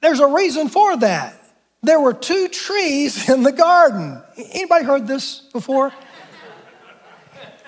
there's 0.00 0.20
a 0.20 0.28
reason 0.28 0.68
for 0.68 0.96
that. 0.98 1.36
There 1.82 2.00
were 2.00 2.14
two 2.14 2.48
trees 2.48 3.28
in 3.28 3.42
the 3.42 3.52
garden. 3.52 4.22
Anybody 4.36 4.84
heard 4.84 5.06
this 5.06 5.40
before? 5.52 5.92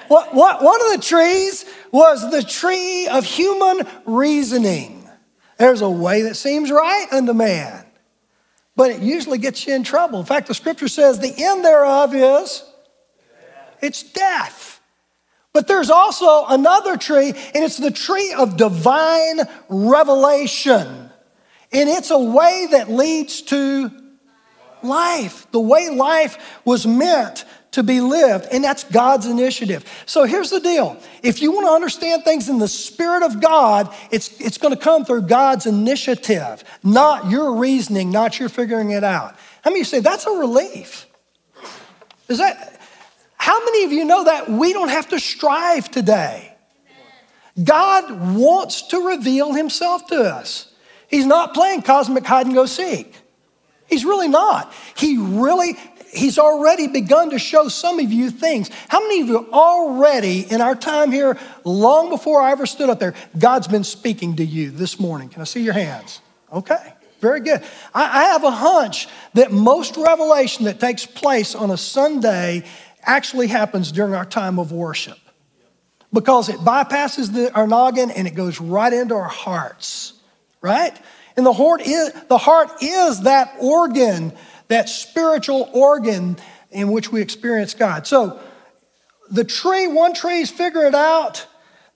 What, 0.08 0.34
what, 0.34 0.62
one 0.62 0.80
of 0.86 0.92
the 0.92 1.02
trees 1.02 1.64
was 1.90 2.30
the 2.30 2.42
tree 2.42 3.08
of 3.08 3.24
human 3.24 3.86
reasoning. 4.04 5.08
There's 5.58 5.80
a 5.80 5.88
way 5.88 6.22
that 6.22 6.36
seems 6.36 6.70
right 6.70 7.06
unto 7.10 7.32
man, 7.32 7.84
but 8.76 8.90
it 8.90 9.00
usually 9.00 9.38
gets 9.38 9.66
you 9.66 9.74
in 9.74 9.84
trouble. 9.84 10.20
In 10.20 10.26
fact, 10.26 10.48
the 10.48 10.54
scripture 10.54 10.88
says 10.88 11.18
the 11.18 11.34
end 11.36 11.64
thereof 11.64 12.14
is 12.14 12.62
it's 13.82 14.02
death. 14.02 14.80
But 15.52 15.68
there's 15.68 15.90
also 15.90 16.46
another 16.46 16.96
tree, 16.96 17.28
and 17.28 17.64
it's 17.64 17.76
the 17.76 17.90
tree 17.90 18.32
of 18.32 18.56
divine 18.56 19.40
revelation. 19.68 21.10
And 21.72 21.88
it's 21.88 22.10
a 22.10 22.18
way 22.18 22.68
that 22.70 22.90
leads 22.90 23.42
to 23.42 23.90
life, 24.82 25.46
the 25.52 25.60
way 25.60 25.90
life 25.90 26.60
was 26.64 26.86
meant 26.86 27.44
to 27.72 27.82
be 27.82 28.00
lived, 28.00 28.46
and 28.52 28.62
that's 28.62 28.84
God's 28.84 29.26
initiative. 29.26 29.84
So 30.04 30.24
here's 30.24 30.50
the 30.50 30.60
deal 30.60 30.98
if 31.22 31.40
you 31.40 31.52
want 31.52 31.66
to 31.66 31.72
understand 31.72 32.22
things 32.22 32.48
in 32.48 32.58
the 32.58 32.68
Spirit 32.68 33.22
of 33.22 33.40
God, 33.40 33.92
it's, 34.10 34.40
it's 34.40 34.58
going 34.58 34.74
to 34.74 34.80
come 34.80 35.04
through 35.04 35.22
God's 35.22 35.66
initiative, 35.66 36.64
not 36.82 37.30
your 37.30 37.56
reasoning, 37.56 38.10
not 38.10 38.38
your 38.38 38.48
figuring 38.50 38.90
it 38.90 39.04
out. 39.04 39.36
How 39.62 39.70
many 39.70 39.80
you 39.80 39.84
say 39.84 40.00
that's 40.00 40.26
a 40.26 40.32
relief? 40.32 41.06
Is 42.28 42.38
that, 42.38 42.80
how 43.42 43.58
many 43.64 43.82
of 43.82 43.90
you 43.90 44.04
know 44.04 44.22
that 44.22 44.48
we 44.48 44.72
don't 44.72 44.90
have 44.90 45.08
to 45.08 45.18
strive 45.18 45.90
today? 45.90 46.54
God 47.60 48.36
wants 48.36 48.82
to 48.82 49.08
reveal 49.08 49.52
himself 49.52 50.06
to 50.06 50.22
us. 50.22 50.72
He's 51.08 51.26
not 51.26 51.52
playing 51.52 51.82
cosmic 51.82 52.24
hide 52.24 52.46
and 52.46 52.54
go 52.54 52.66
seek. 52.66 53.12
He's 53.88 54.04
really 54.04 54.28
not. 54.28 54.72
He 54.96 55.18
really 55.18 55.76
He's 56.12 56.38
already 56.38 56.86
begun 56.86 57.30
to 57.30 57.38
show 57.40 57.66
some 57.66 57.98
of 57.98 58.12
you 58.12 58.30
things. 58.30 58.70
How 58.86 59.00
many 59.00 59.22
of 59.22 59.28
you 59.28 59.48
already, 59.50 60.42
in 60.42 60.60
our 60.60 60.76
time 60.76 61.10
here, 61.10 61.36
long 61.64 62.10
before 62.10 62.40
I 62.40 62.52
ever 62.52 62.66
stood 62.66 62.90
up 62.90 63.00
there, 63.00 63.14
God's 63.36 63.66
been 63.66 63.82
speaking 63.82 64.36
to 64.36 64.44
you 64.44 64.70
this 64.70 65.00
morning? 65.00 65.30
Can 65.30 65.40
I 65.40 65.46
see 65.46 65.62
your 65.62 65.72
hands? 65.72 66.20
Okay, 66.52 66.92
very 67.20 67.40
good. 67.40 67.64
I, 67.92 68.02
I 68.02 68.22
have 68.24 68.44
a 68.44 68.50
hunch 68.50 69.08
that 69.34 69.50
most 69.50 69.96
revelation 69.96 70.66
that 70.66 70.78
takes 70.78 71.06
place 71.06 71.54
on 71.54 71.70
a 71.70 71.78
Sunday 71.78 72.64
actually 73.02 73.48
happens 73.48 73.92
during 73.92 74.14
our 74.14 74.24
time 74.24 74.58
of 74.58 74.72
worship 74.72 75.18
because 76.12 76.48
it 76.48 76.56
bypasses 76.56 77.32
the, 77.32 77.52
our 77.54 77.66
noggin 77.66 78.10
and 78.10 78.26
it 78.26 78.34
goes 78.34 78.60
right 78.60 78.92
into 78.92 79.14
our 79.14 79.28
hearts, 79.28 80.14
right? 80.60 80.96
And 81.36 81.46
the 81.46 81.52
heart 81.52 81.80
is, 81.82 82.12
the 82.28 82.38
heart 82.38 82.82
is 82.82 83.22
that 83.22 83.56
organ 83.60 84.32
that 84.72 84.88
spiritual 84.88 85.68
organ 85.74 86.36
in 86.70 86.90
which 86.90 87.12
we 87.12 87.20
experience 87.20 87.74
God. 87.74 88.06
So 88.06 88.40
the 89.30 89.44
tree, 89.44 89.86
one 89.86 90.14
tree 90.14 90.40
is 90.40 90.50
figure 90.50 90.84
it 90.84 90.94
out, 90.94 91.46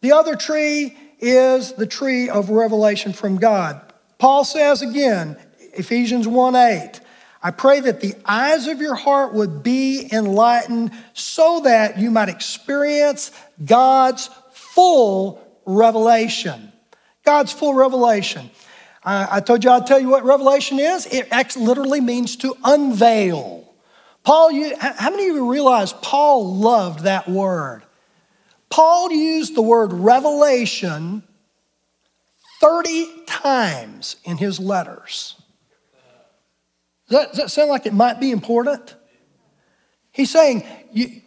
the 0.03 0.13
other 0.13 0.37
tree 0.37 0.97
is 1.19 1.73
the 1.73 1.87
tree 1.87 2.29
of 2.29 2.51
revelation 2.51 3.15
from 3.15 3.39
God. 3.39 3.81
Paul 4.19 4.45
says 4.45 4.83
again, 4.83 5.39
Ephesians 5.73 6.29
1 6.29 6.55
8, 6.55 7.01
I 7.47 7.53
pray 7.53 7.79
that 7.79 8.00
the 8.00 8.17
eyes 8.25 8.67
of 8.67 8.81
your 8.81 8.97
heart 8.97 9.33
would 9.33 9.62
be 9.62 10.09
enlightened 10.11 10.91
so 11.12 11.61
that 11.61 11.97
you 11.97 12.11
might 12.11 12.29
experience 12.29 13.31
God's 13.65 14.29
full 14.50 15.41
revelation. 15.65 16.73
God's 17.25 17.53
full 17.53 17.75
revelation. 17.75 18.50
I, 19.05 19.38
told 19.38 19.62
you 19.62 19.71
I'd 19.71 19.87
tell 19.87 20.00
you 20.00 20.09
what 20.09 20.25
revelation 20.25 20.81
is. 20.81 21.07
It 21.07 21.31
literally 21.57 22.00
means 22.00 22.35
to 22.38 22.57
unveil. 22.65 23.73
Paul, 24.25 24.50
you, 24.50 24.75
how 24.81 25.11
many 25.11 25.29
of 25.29 25.37
you 25.37 25.49
realize 25.49 25.93
Paul 25.93 26.53
loved 26.53 27.05
that 27.05 27.29
word? 27.29 27.85
Paul 28.71 29.12
used 29.12 29.55
the 29.55 29.62
word 29.62 29.93
revelation 29.93 31.23
30 32.61 33.07
times 33.26 34.17
in 34.25 34.37
his 34.37 34.59
letters. 34.59 35.41
Does 37.09 37.19
that, 37.19 37.29
does 37.31 37.39
that 37.39 37.51
sound 37.51 37.71
like 37.71 37.87
it 37.87 37.95
might 37.95 38.21
be 38.21 38.31
important? 38.31 38.95
He's 40.11 40.31
saying 40.31 40.65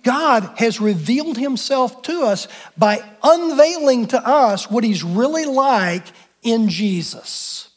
God 0.04 0.52
has 0.58 0.82
revealed 0.82 1.38
himself 1.38 2.02
to 2.04 2.24
us 2.24 2.48
by 2.78 3.04
unveiling 3.22 4.08
to 4.08 4.28
us 4.28 4.70
what 4.70 4.84
he's 4.84 5.04
really 5.04 5.46
like 5.46 6.06
in 6.42 6.70
Jesus. 6.70 7.70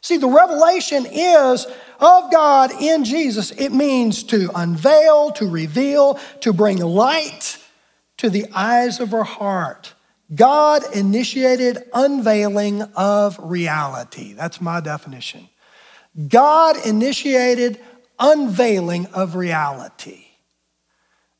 See, 0.00 0.16
the 0.16 0.28
revelation 0.28 1.06
is 1.06 1.66
of 2.00 2.32
God 2.32 2.72
in 2.80 3.04
Jesus. 3.04 3.50
It 3.52 3.70
means 3.70 4.22
to 4.24 4.50
unveil, 4.54 5.32
to 5.32 5.46
reveal, 5.46 6.18
to 6.40 6.52
bring 6.52 6.78
light 6.78 7.58
to 8.18 8.30
the 8.30 8.46
eyes 8.54 9.00
of 9.00 9.14
our 9.14 9.24
heart. 9.24 9.94
God 10.34 10.82
initiated 10.94 11.78
unveiling 11.94 12.82
of 12.96 13.38
reality. 13.40 14.34
That's 14.34 14.60
my 14.60 14.80
definition. 14.80 15.48
God 16.26 16.84
initiated 16.84 17.78
unveiling 18.18 19.06
of 19.06 19.36
reality. 19.36 20.24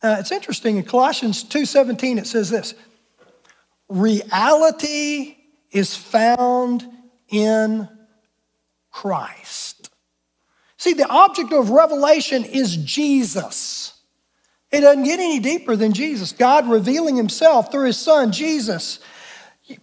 Uh, 0.03 0.17
it's 0.21 0.31
interesting 0.31 0.77
in 0.77 0.85
Colossians 0.85 1.43
2:17 1.43 2.19
it 2.19 2.27
says 2.27 2.51
this. 2.51 2.75
Reality 3.89 5.37
is 5.73 5.97
found 5.97 6.87
in 7.29 7.89
Christ. 8.93 9.91
See, 10.77 10.93
the 10.93 11.09
object 11.09 11.53
of 11.53 11.71
revelation 11.71 12.45
is 12.45 12.77
Jesus. 12.77 13.95
It 14.71 14.83
doesn't 14.83 15.05
get 15.05 15.19
any 15.19 15.41
deeper 15.41 15.75
than 15.75 15.93
Jesus. 15.93 16.33
God 16.33 16.69
revealing 16.69 17.17
himself 17.17 17.73
through 17.73 17.87
his 17.87 17.97
son, 17.97 18.33
Jesus. 18.33 19.01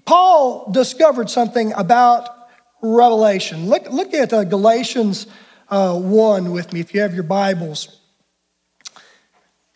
Paul 0.05 0.71
discovered 0.71 1.29
something 1.29 1.73
about 1.73 2.29
revelation. 2.94 3.68
Look, 3.68 3.89
look 3.92 4.13
at 4.13 4.34
uh, 4.34 4.44
Galatians 4.44 5.27
uh, 5.70 5.98
1 5.98 6.51
with 6.51 6.74
me 6.74 6.80
if 6.80 6.94
you 6.94 7.01
have 7.01 7.13
your 7.13 7.24
Bibles. 7.24 8.00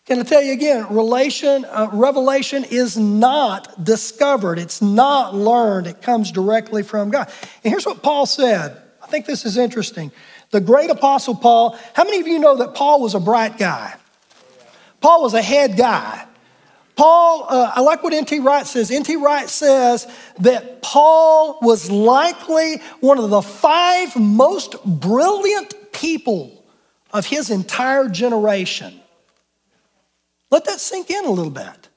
Can 0.06 0.18
I 0.18 0.22
tell 0.24 0.42
you 0.42 0.52
again, 0.52 0.86
relation, 0.90 1.64
uh, 1.66 1.88
revelation 1.92 2.64
is 2.64 2.96
not 2.96 3.84
discovered, 3.84 4.58
it's 4.58 4.82
not 4.82 5.36
learned, 5.36 5.86
it 5.86 6.02
comes 6.02 6.32
directly 6.32 6.82
from 6.82 7.10
God. 7.10 7.30
And 7.62 7.70
here's 7.70 7.86
what 7.86 8.02
Paul 8.02 8.26
said 8.26 8.76
I 9.02 9.06
think 9.06 9.26
this 9.26 9.44
is 9.44 9.56
interesting. 9.56 10.10
The 10.50 10.60
great 10.60 10.90
apostle 10.90 11.36
Paul, 11.36 11.78
how 11.94 12.04
many 12.04 12.20
of 12.20 12.26
you 12.26 12.40
know 12.40 12.56
that 12.56 12.74
Paul 12.74 13.00
was 13.00 13.14
a 13.14 13.20
bright 13.20 13.56
guy? 13.56 13.94
Paul 15.00 15.22
was 15.22 15.34
a 15.34 15.42
head 15.42 15.76
guy. 15.76 16.26
Paul, 17.00 17.46
uh, 17.48 17.72
I 17.76 17.80
like 17.80 18.02
what 18.02 18.12
N.T. 18.12 18.40
Wright 18.40 18.66
says. 18.66 18.90
N.T. 18.90 19.16
Wright 19.16 19.48
says 19.48 20.06
that 20.40 20.82
Paul 20.82 21.58
was 21.62 21.90
likely 21.90 22.76
one 23.00 23.16
of 23.16 23.30
the 23.30 23.40
five 23.40 24.14
most 24.16 24.84
brilliant 24.84 25.92
people 25.92 26.62
of 27.10 27.24
his 27.24 27.48
entire 27.48 28.06
generation. 28.10 29.00
Let 30.50 30.66
that 30.66 30.78
sink 30.78 31.08
in 31.10 31.24
a 31.24 31.30
little 31.30 31.50
bit. 31.50 31.88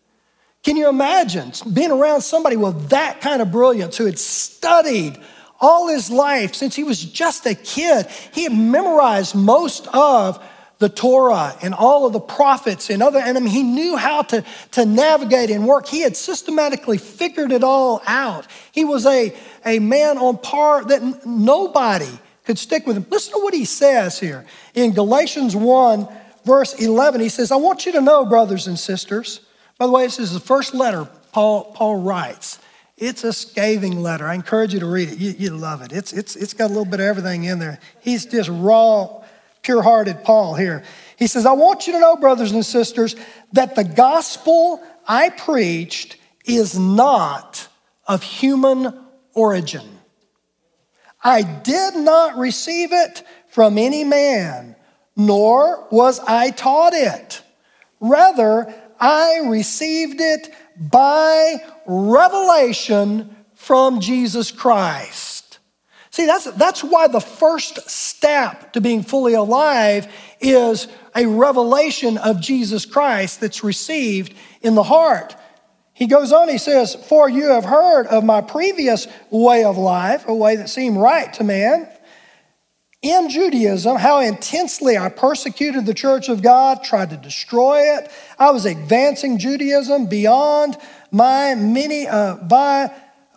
Can 0.63 0.77
you 0.77 0.87
imagine 0.87 1.51
being 1.73 1.91
around 1.91 2.21
somebody 2.21 2.55
with 2.55 2.87
that 2.87 3.19
kind 3.19 3.41
of 3.41 3.51
brilliance 3.51 3.97
who 3.97 4.05
had 4.05 4.17
studied 4.17 5.17
all 5.59 5.89
his 5.89 6.09
life 6.09 6.55
since 6.55 6.77
he 6.77 6.85
was 6.85 7.03
just 7.03 7.45
a 7.45 7.55
kid? 7.55 8.07
He 8.31 8.43
had 8.43 8.53
memorized 8.53 9.35
most 9.35 9.85
of 9.87 10.41
the 10.83 10.89
Torah 10.89 11.55
and 11.61 11.73
all 11.73 12.05
of 12.05 12.11
the 12.11 12.19
prophets 12.19 12.89
and 12.89 13.01
other, 13.01 13.17
and 13.17 13.47
he 13.47 13.63
knew 13.63 13.95
how 13.95 14.21
to, 14.21 14.43
to 14.71 14.85
navigate 14.85 15.49
and 15.49 15.65
work. 15.65 15.87
He 15.87 16.01
had 16.01 16.17
systematically 16.17 16.97
figured 16.97 17.53
it 17.53 17.63
all 17.63 18.01
out. 18.05 18.47
He 18.73 18.83
was 18.83 19.05
a, 19.05 19.33
a 19.65 19.79
man 19.79 20.17
on 20.17 20.37
par 20.39 20.83
that 20.83 21.25
nobody 21.25 22.19
could 22.43 22.59
stick 22.59 22.85
with 22.85 22.97
him. 22.97 23.05
Listen 23.09 23.31
to 23.31 23.39
what 23.39 23.53
he 23.53 23.63
says 23.63 24.19
here 24.19 24.45
in 24.73 24.93
Galatians 24.93 25.55
1, 25.55 26.05
verse 26.43 26.73
11. 26.73 27.21
He 27.21 27.29
says, 27.29 27.49
I 27.53 27.55
want 27.55 27.85
you 27.85 27.93
to 27.93 28.01
know, 28.01 28.25
brothers 28.25 28.67
and 28.67 28.77
sisters, 28.77 29.39
by 29.77 29.85
the 29.85 29.93
way, 29.93 30.03
this 30.03 30.19
is 30.19 30.33
the 30.33 30.41
first 30.41 30.73
letter 30.73 31.07
Paul, 31.31 31.71
Paul 31.71 32.01
writes. 32.01 32.59
It's 32.97 33.23
a 33.23 33.31
scathing 33.31 34.01
letter. 34.01 34.27
I 34.27 34.35
encourage 34.35 34.73
you 34.73 34.81
to 34.81 34.85
read 34.85 35.07
it. 35.07 35.17
You, 35.17 35.31
you 35.31 35.49
love 35.51 35.81
it. 35.81 35.93
It's, 35.93 36.11
it's, 36.11 36.35
it's 36.35 36.53
got 36.53 36.65
a 36.65 36.73
little 36.73 36.83
bit 36.83 36.99
of 36.99 37.05
everything 37.05 37.45
in 37.45 37.59
there. 37.59 37.79
He's 38.01 38.25
just 38.25 38.49
raw 38.51 39.22
pure 39.63 39.81
hearted 39.81 40.23
Paul 40.23 40.53
here. 40.53 40.83
He 41.17 41.27
says, 41.27 41.45
I 41.45 41.53
want 41.53 41.87
you 41.87 41.93
to 41.93 41.99
know, 41.99 42.15
brothers 42.15 42.51
and 42.51 42.65
sisters, 42.65 43.15
that 43.53 43.75
the 43.75 43.83
gospel 43.83 44.83
I 45.07 45.29
preached 45.29 46.17
is 46.45 46.77
not 46.77 47.67
of 48.07 48.21
human 48.21 48.93
origin. 49.33 49.87
I 51.23 51.41
did 51.41 51.95
not 51.95 52.37
receive 52.37 52.91
it 52.91 53.23
from 53.47 53.77
any 53.77 54.03
man, 54.03 54.75
nor 55.15 55.87
was 55.89 56.19
I 56.19 56.51
taught 56.51 56.93
it. 56.93 57.41
Rather, 58.01 58.73
I 58.99 59.45
received 59.47 60.19
it 60.19 60.53
by 60.77 61.55
revelation 61.85 63.35
from 63.55 64.01
Jesus 64.01 64.51
Christ. 64.51 65.42
See, 66.13 66.27
that's, 66.27 66.45
that's 66.51 66.83
why 66.83 67.07
the 67.07 67.19
first 67.19 67.89
step 67.89 68.73
to 68.73 68.81
being 68.81 69.01
fully 69.01 69.33
alive 69.33 70.13
is 70.39 70.87
a 71.15 71.25
revelation 71.25 72.19
of 72.19 72.39
Jesus 72.39 72.85
Christ 72.85 73.41
that's 73.41 73.63
received 73.63 74.35
in 74.61 74.75
the 74.75 74.83
heart. 74.83 75.35
He 75.91 76.05
goes 76.05 76.31
on, 76.31 76.49
he 76.49 76.59
says, 76.59 76.93
For 76.93 77.27
you 77.27 77.47
have 77.47 77.65
heard 77.65 78.05
of 78.05 78.23
my 78.23 78.41
previous 78.41 79.07
way 79.31 79.63
of 79.63 79.75
life, 79.75 80.25
a 80.27 80.35
way 80.35 80.55
that 80.55 80.69
seemed 80.69 80.97
right 80.97 81.33
to 81.33 81.43
man. 81.43 81.89
In 83.01 83.31
Judaism, 83.31 83.97
how 83.97 84.19
intensely 84.19 84.95
I 84.99 85.09
persecuted 85.09 85.87
the 85.87 85.95
church 85.95 86.29
of 86.29 86.43
God, 86.43 86.83
tried 86.83 87.09
to 87.09 87.17
destroy 87.17 87.97
it. 87.97 88.11
I 88.37 88.51
was 88.51 88.67
advancing 88.67 89.39
Judaism 89.39 90.05
beyond 90.05 90.77
my 91.09 91.55
many, 91.55 92.07
uh, 92.07 92.35
by 92.35 92.91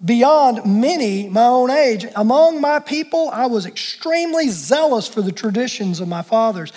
beyond 0.04 0.64
many 0.64 1.28
my 1.28 1.44
own 1.44 1.70
age. 1.70 2.06
Among 2.14 2.60
my 2.60 2.78
people, 2.78 3.30
I 3.30 3.46
was 3.46 3.66
extremely 3.66 4.48
zealous 4.48 5.08
for 5.08 5.22
the 5.22 5.32
traditions 5.32 6.00
of 6.00 6.08
my 6.08 6.22
fathers. 6.22 6.72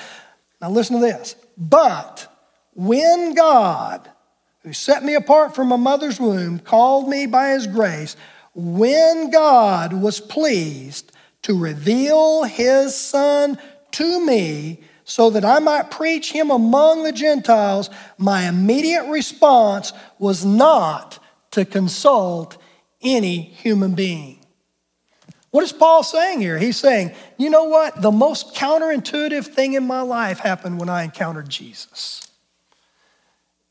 Now, 0.61 0.69
listen 0.69 0.99
to 0.99 1.01
this. 1.01 1.35
But 1.57 2.27
when 2.73 3.33
God, 3.33 4.09
who 4.63 4.73
set 4.73 5.03
me 5.03 5.15
apart 5.15 5.55
from 5.55 5.67
my 5.67 5.75
mother's 5.75 6.19
womb, 6.19 6.59
called 6.59 7.09
me 7.09 7.25
by 7.25 7.49
his 7.49 7.67
grace, 7.67 8.15
when 8.53 9.31
God 9.31 9.93
was 9.93 10.19
pleased 10.19 11.11
to 11.43 11.57
reveal 11.57 12.43
his 12.43 12.95
son 12.95 13.57
to 13.91 14.25
me 14.25 14.81
so 15.03 15.29
that 15.31 15.43
I 15.43 15.59
might 15.59 15.89
preach 15.89 16.31
him 16.31 16.51
among 16.51 17.03
the 17.03 17.11
Gentiles, 17.11 17.89
my 18.17 18.47
immediate 18.47 19.09
response 19.09 19.91
was 20.19 20.45
not 20.45 21.17
to 21.51 21.65
consult 21.65 22.57
any 23.01 23.41
human 23.41 23.95
being. 23.95 24.39
What 25.51 25.63
is 25.63 25.71
Paul 25.71 26.03
saying 26.03 26.41
here? 26.41 26.59
He's 26.59 26.77
saying, 26.77 27.13
you 27.37 27.49
know 27.49 27.63
what? 27.63 28.01
The 28.01 28.11
most 28.11 28.53
counterintuitive 28.53 29.47
thing 29.47 29.73
in 29.73 29.85
my 29.85 30.01
life 30.01 30.39
happened 30.39 30.79
when 30.79 30.89
I 30.89 31.03
encountered 31.03 31.49
Jesus. 31.49 32.29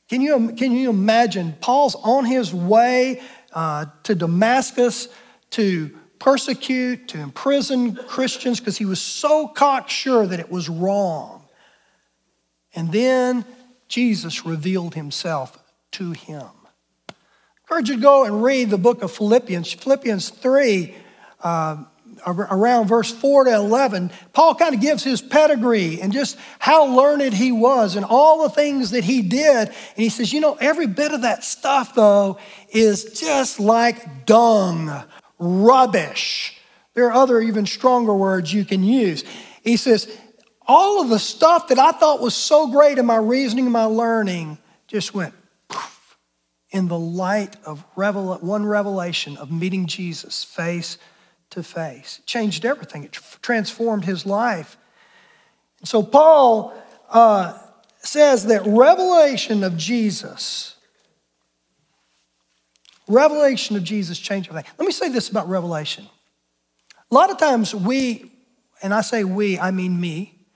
Can 0.08 0.20
you, 0.20 0.54
can 0.56 0.72
you 0.72 0.90
imagine? 0.90 1.54
Paul's 1.60 1.94
on 1.94 2.24
his 2.24 2.52
way 2.52 3.22
uh, 3.52 3.86
to 4.04 4.14
Damascus 4.14 5.08
to 5.50 5.96
persecute, 6.18 7.08
to 7.08 7.20
imprison 7.20 7.94
Christians 7.94 8.58
because 8.58 8.76
he 8.76 8.84
was 8.84 9.00
so 9.00 9.46
cocksure 9.46 10.26
that 10.26 10.40
it 10.40 10.50
was 10.50 10.68
wrong. 10.68 11.44
And 12.74 12.90
then 12.90 13.44
Jesus 13.86 14.44
revealed 14.44 14.94
himself 14.94 15.58
to 15.92 16.12
him 16.12 16.48
encourage 17.68 17.90
you 17.90 17.96
to 17.96 18.00
go 18.00 18.24
and 18.24 18.42
read 18.42 18.70
the 18.70 18.78
book 18.78 19.02
of 19.02 19.12
Philippians, 19.12 19.70
Philippians 19.74 20.30
3, 20.30 20.94
uh, 21.42 21.84
around 22.26 22.88
verse 22.88 23.12
4 23.12 23.44
to 23.44 23.54
11. 23.54 24.10
Paul 24.32 24.54
kind 24.54 24.74
of 24.74 24.80
gives 24.80 25.04
his 25.04 25.20
pedigree 25.20 26.00
and 26.00 26.10
just 26.10 26.38
how 26.58 26.86
learned 26.86 27.34
he 27.34 27.52
was 27.52 27.94
and 27.94 28.06
all 28.06 28.44
the 28.44 28.48
things 28.48 28.92
that 28.92 29.04
he 29.04 29.20
did. 29.20 29.68
And 29.68 29.76
he 29.96 30.08
says, 30.08 30.32
you 30.32 30.40
know, 30.40 30.54
every 30.54 30.86
bit 30.86 31.12
of 31.12 31.22
that 31.22 31.44
stuff, 31.44 31.94
though, 31.94 32.38
is 32.70 33.20
just 33.20 33.60
like 33.60 34.24
dung, 34.24 35.04
rubbish. 35.38 36.56
There 36.94 37.08
are 37.08 37.12
other, 37.12 37.38
even 37.38 37.66
stronger 37.66 38.14
words 38.14 38.50
you 38.50 38.64
can 38.64 38.82
use. 38.82 39.24
He 39.62 39.76
says, 39.76 40.10
all 40.66 41.02
of 41.02 41.10
the 41.10 41.18
stuff 41.18 41.68
that 41.68 41.78
I 41.78 41.92
thought 41.92 42.22
was 42.22 42.34
so 42.34 42.68
great 42.68 42.96
in 42.96 43.04
my 43.04 43.16
reasoning 43.16 43.66
and 43.66 43.74
my 43.74 43.84
learning 43.84 44.56
just 44.86 45.12
went 45.12 45.34
in 46.70 46.88
the 46.88 46.98
light 46.98 47.56
of 47.64 47.84
one 47.94 48.66
revelation 48.66 49.36
of 49.36 49.50
meeting 49.50 49.86
Jesus 49.86 50.44
face 50.44 50.98
to 51.50 51.62
face. 51.62 52.18
It 52.18 52.26
changed 52.26 52.64
everything, 52.64 53.04
it 53.04 53.12
transformed 53.12 54.04
his 54.04 54.26
life. 54.26 54.76
So, 55.84 56.02
Paul 56.02 56.74
uh, 57.10 57.58
says 57.98 58.46
that 58.46 58.62
revelation 58.66 59.62
of 59.62 59.76
Jesus, 59.76 60.76
revelation 63.06 63.76
of 63.76 63.84
Jesus 63.84 64.18
changed 64.18 64.48
everything. 64.50 64.70
Let 64.78 64.86
me 64.86 64.92
say 64.92 65.08
this 65.08 65.28
about 65.28 65.48
revelation. 65.48 66.06
A 67.10 67.14
lot 67.14 67.30
of 67.30 67.38
times 67.38 67.74
we, 67.74 68.30
and 68.82 68.92
I 68.92 69.00
say 69.00 69.24
we, 69.24 69.58
I 69.58 69.70
mean 69.70 69.98
me, 69.98 70.46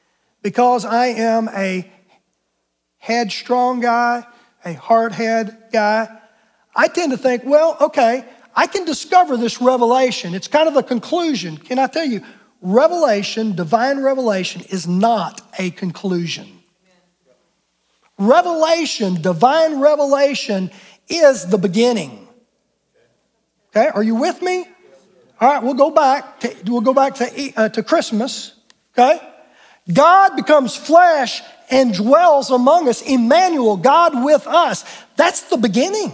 because 0.42 0.84
I 0.84 1.06
am 1.06 1.48
a 1.48 1.90
headstrong 2.98 3.80
guy, 3.80 4.26
a 4.64 4.74
hardhead 4.74 5.72
guy, 5.72 6.08
I 6.74 6.88
tend 6.88 7.12
to 7.12 7.18
think, 7.18 7.42
well, 7.44 7.76
okay, 7.80 8.24
I 8.54 8.66
can 8.66 8.84
discover 8.84 9.36
this 9.36 9.60
revelation. 9.60 10.34
It's 10.34 10.48
kind 10.48 10.68
of 10.68 10.76
a 10.76 10.82
conclusion. 10.82 11.56
Can 11.56 11.78
I 11.78 11.86
tell 11.86 12.04
you, 12.04 12.22
revelation, 12.60 13.54
divine 13.54 14.00
revelation, 14.02 14.62
is 14.70 14.86
not 14.86 15.40
a 15.58 15.70
conclusion. 15.70 16.60
Revelation, 18.18 19.20
divine 19.20 19.80
revelation, 19.80 20.70
is 21.08 21.46
the 21.46 21.58
beginning. 21.58 22.28
Okay, 23.70 23.88
are 23.88 24.02
you 24.02 24.14
with 24.14 24.42
me? 24.42 24.66
All 25.40 25.52
right, 25.52 25.62
we'll 25.62 25.74
go 25.74 25.90
back. 25.90 26.40
To, 26.40 26.54
we'll 26.66 26.82
go 26.82 26.94
back 26.94 27.14
to 27.16 27.52
uh, 27.56 27.68
to 27.70 27.82
Christmas. 27.82 28.54
Okay, 28.92 29.18
God 29.92 30.36
becomes 30.36 30.76
flesh 30.76 31.42
and 31.72 31.94
dwells 31.94 32.50
among 32.50 32.88
us. 32.88 33.02
Emmanuel, 33.02 33.76
God 33.76 34.22
with 34.24 34.46
us. 34.46 34.84
That's 35.16 35.42
the 35.44 35.56
beginning. 35.56 36.12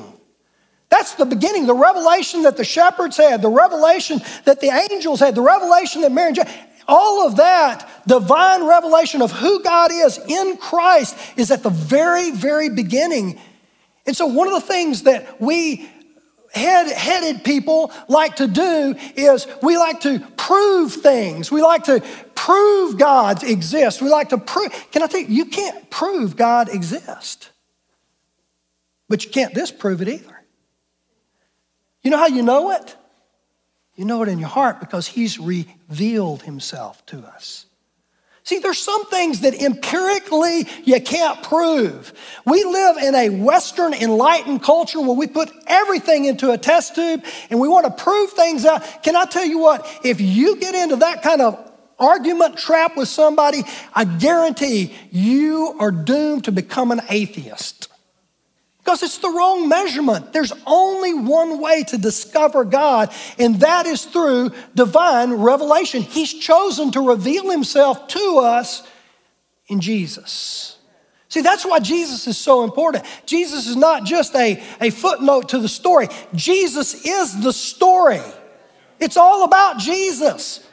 That's 0.89 1.17
the 1.17 1.27
beginning, 1.27 1.67
the 1.67 1.75
revelation 1.75 2.45
that 2.45 2.57
the 2.57 2.65
shepherds 2.65 3.19
had, 3.19 3.43
the 3.43 3.51
revelation 3.51 4.23
that 4.47 4.63
the 4.63 4.69
angels 4.69 5.21
had, 5.21 5.35
the 5.35 5.43
revelation 5.43 6.01
that 6.01 6.13
Mary 6.13 6.29
and 6.29 6.37
John, 6.37 6.47
all 6.87 7.27
of 7.27 7.37
that 7.37 7.87
divine 8.07 8.67
revelation 8.67 9.21
of 9.21 9.31
who 9.31 9.63
God 9.63 9.91
is 9.93 10.19
in 10.27 10.57
Christ 10.57 11.15
is 11.37 11.51
at 11.51 11.63
the 11.63 11.69
very, 11.71 12.31
very 12.31 12.71
beginning. 12.71 13.39
And 14.07 14.17
so, 14.17 14.27
one 14.27 14.47
of 14.47 14.55
the 14.55 14.67
things 14.67 15.03
that 15.03 15.39
we 15.39 15.91
head 16.53 16.91
headed 16.91 17.45
people 17.45 17.93
like 18.09 18.37
to 18.37 18.47
do 18.47 18.95
is 19.17 19.47
we 19.63 19.77
like 19.77 20.01
to 20.01 20.21
prove 20.37 20.93
things. 20.93 21.51
We 21.51 21.63
like 21.63 21.85
to 21.85 22.03
prove 22.35 22.99
God 22.99 23.43
exists. 23.43 24.01
We 24.01 24.09
like 24.09 24.31
to 24.31 24.39
prove. 24.39 24.73
Can 24.91 25.03
I 25.03 25.07
tell 25.07 25.21
you, 25.21 25.27
you 25.27 25.45
can't 25.47 25.91
prove 25.91 26.37
God 26.37 26.69
exists, 26.69 27.51
but 29.09 29.25
you 29.25 29.31
can't 29.31 29.55
disprove 29.55 30.03
it 30.03 30.09
either. 30.09 30.43
You 32.03 32.11
know 32.11 32.19
how 32.19 32.29
you 32.29 32.43
know 32.43 32.71
it? 32.71 32.97
You 33.97 34.05
know 34.05 34.23
it 34.23 34.29
in 34.29 34.39
your 34.39 34.49
heart 34.49 34.81
because 34.81 35.07
He's 35.07 35.39
revealed 35.39 36.43
Himself 36.43 37.05
to 37.07 37.19
us. 37.27 37.67
See, 38.49 38.61
there's 38.61 38.79
some 38.79 39.05
things 39.09 39.41
that 39.41 39.61
empirically 39.61 40.67
you 40.85 41.03
can't 41.03 41.43
prove. 41.43 42.15
We 42.47 42.65
live 42.65 42.97
in 42.97 43.15
a 43.15 43.29
Western 43.29 43.93
enlightened 43.93 44.63
culture 44.63 45.03
where 45.03 45.15
we 45.15 45.27
put 45.27 45.53
everything 45.67 46.25
into 46.25 46.51
a 46.51 46.57
test 46.57 46.95
tube 46.95 47.27
and 47.51 47.61
we 47.61 47.69
want 47.69 47.85
to 47.85 48.03
prove 48.03 48.31
things 48.31 48.65
out. 48.65 49.03
Can 49.03 49.17
I 49.17 49.27
tell 49.27 49.45
you 49.45 49.59
what? 49.59 49.87
If 50.03 50.23
you 50.23 50.57
get 50.57 50.75
into 50.75 50.97
that 50.97 51.21
kind 51.21 51.43
of 51.43 51.63
argument 51.99 52.57
trap 52.57 52.97
with 52.97 53.09
somebody, 53.09 53.65
I 53.93 54.07
guarantee 54.07 54.95
you 55.11 55.77
are 55.79 55.91
doomed 55.91 56.45
to 56.45 56.53
become 56.53 56.91
an 56.91 57.03
atheist. 57.11 57.89
Because 58.89 59.03
it's 59.03 59.19
the 59.19 59.29
wrong 59.29 59.69
measurement. 59.69 60.33
There's 60.33 60.55
only 60.67 61.13
one 61.13 61.61
way 61.61 61.85
to 61.89 61.99
discover 61.99 62.65
God, 62.65 63.13
and 63.39 63.61
that 63.61 63.85
is 63.85 64.07
through 64.07 64.53
divine 64.75 65.35
revelation. 65.35 66.01
He's 66.01 66.33
chosen 66.33 66.91
to 66.93 67.07
reveal 67.07 67.51
himself 67.51 68.09
to 68.09 68.39
us 68.39 68.89
in 69.67 69.83
Jesus. 69.83 70.79
See, 71.29 71.43
that's 71.43 71.67
why 71.67 71.81
Jesus 71.81 72.27
is 72.27 72.39
so 72.39 72.65
important. 72.65 73.05
Jesus 73.27 73.67
is 73.67 73.77
not 73.77 74.05
just 74.05 74.35
a, 74.35 74.63
a 74.81 74.89
footnote 74.89 75.51
to 75.51 75.59
the 75.59 75.69
story, 75.69 76.09
Jesus 76.35 77.05
is 77.05 77.43
the 77.43 77.53
story. 77.53 78.23
It's 78.99 79.19
all 79.19 79.45
about 79.45 79.77
Jesus. 79.77 80.67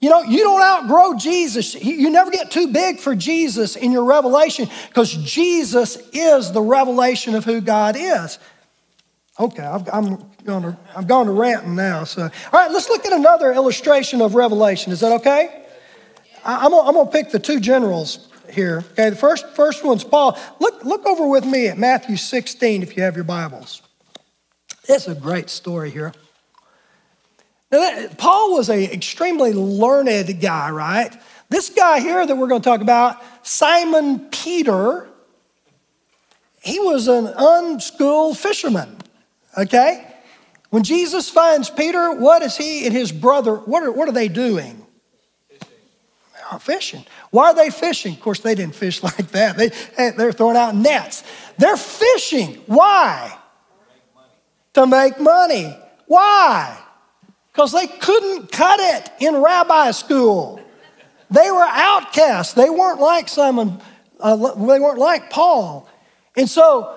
You 0.00 0.08
know, 0.08 0.22
you 0.22 0.38
don't 0.38 0.62
outgrow 0.62 1.14
Jesus. 1.14 1.74
You 1.74 2.08
never 2.08 2.30
get 2.30 2.50
too 2.50 2.68
big 2.72 2.98
for 2.98 3.14
Jesus 3.14 3.76
in 3.76 3.92
your 3.92 4.04
revelation 4.04 4.68
because 4.88 5.12
Jesus 5.12 5.96
is 6.12 6.52
the 6.52 6.62
revelation 6.62 7.34
of 7.34 7.44
who 7.44 7.60
God 7.60 7.96
is. 7.98 8.38
Okay, 9.38 9.62
i 9.62 9.76
am 9.92 10.16
going 10.44 10.62
to 10.62 10.76
I'm 10.96 11.06
going 11.06 11.26
to 11.26 11.32
ranting 11.32 11.74
now. 11.74 12.04
So, 12.04 12.22
all 12.22 12.30
right, 12.52 12.70
let's 12.70 12.88
look 12.88 13.04
at 13.04 13.12
another 13.12 13.52
illustration 13.52 14.22
of 14.22 14.34
revelation. 14.34 14.90
Is 14.92 15.00
that 15.00 15.12
okay? 15.20 15.64
I'm 16.44 16.70
gonna, 16.70 16.88
I'm 16.88 16.94
gonna 16.94 17.10
pick 17.10 17.30
the 17.30 17.38
two 17.38 17.60
generals 17.60 18.28
here. 18.50 18.84
Okay, 18.92 19.10
the 19.10 19.16
first 19.16 19.48
first 19.50 19.84
one's 19.84 20.04
Paul. 20.04 20.38
Look 20.60 20.84
look 20.84 21.06
over 21.06 21.26
with 21.26 21.44
me 21.44 21.68
at 21.68 21.78
Matthew 21.78 22.16
16 22.16 22.82
if 22.82 22.96
you 22.96 23.02
have 23.02 23.16
your 23.16 23.24
Bibles. 23.24 23.82
It's 24.88 25.08
a 25.08 25.14
great 25.14 25.50
story 25.50 25.90
here. 25.90 26.12
Now, 27.70 27.78
that, 27.78 28.18
Paul 28.18 28.54
was 28.54 28.68
an 28.68 28.80
extremely 28.80 29.52
learned 29.52 30.40
guy, 30.40 30.70
right? 30.70 31.14
This 31.48 31.70
guy 31.70 32.00
here 32.00 32.24
that 32.26 32.36
we're 32.36 32.48
going 32.48 32.62
to 32.62 32.68
talk 32.68 32.80
about, 32.80 33.22
Simon 33.46 34.28
Peter, 34.30 35.08
he 36.62 36.78
was 36.80 37.08
an 37.08 37.32
unschooled 37.36 38.38
fisherman, 38.38 38.96
okay? 39.56 40.06
When 40.70 40.82
Jesus 40.82 41.30
finds 41.30 41.70
Peter, 41.70 42.12
what 42.12 42.42
is 42.42 42.56
he 42.56 42.86
and 42.86 42.94
his 42.94 43.12
brother, 43.12 43.56
what 43.56 43.82
are, 43.82 43.92
what 43.92 44.08
are 44.08 44.12
they 44.12 44.28
doing? 44.28 44.86
Fishing. 46.58 47.04
Why 47.30 47.50
are 47.50 47.54
they 47.54 47.70
fishing? 47.70 48.14
Of 48.14 48.20
course, 48.20 48.40
they 48.40 48.56
didn't 48.56 48.74
fish 48.74 49.02
like 49.04 49.28
that. 49.28 49.56
They, 49.56 49.70
eh, 49.96 50.10
they're 50.16 50.32
throwing 50.32 50.56
out 50.56 50.74
nets. 50.74 51.22
They're 51.58 51.76
fishing. 51.76 52.54
Why? 52.66 53.36
To 54.74 54.86
make 54.86 55.20
money. 55.20 55.76
Why? 56.06 56.76
Because 57.52 57.72
they 57.72 57.86
couldn't 57.86 58.52
cut 58.52 58.80
it 58.80 59.10
in 59.20 59.36
rabbi 59.36 59.90
school. 59.90 60.60
They 61.30 61.50
were 61.50 61.66
outcasts. 61.66 62.54
They 62.54 62.70
weren't 62.70 63.00
like 63.00 63.28
Simon, 63.28 63.80
uh, 64.18 64.36
they 64.36 64.80
weren't 64.80 64.98
like 64.98 65.30
Paul. 65.30 65.88
And 66.36 66.48
so 66.48 66.96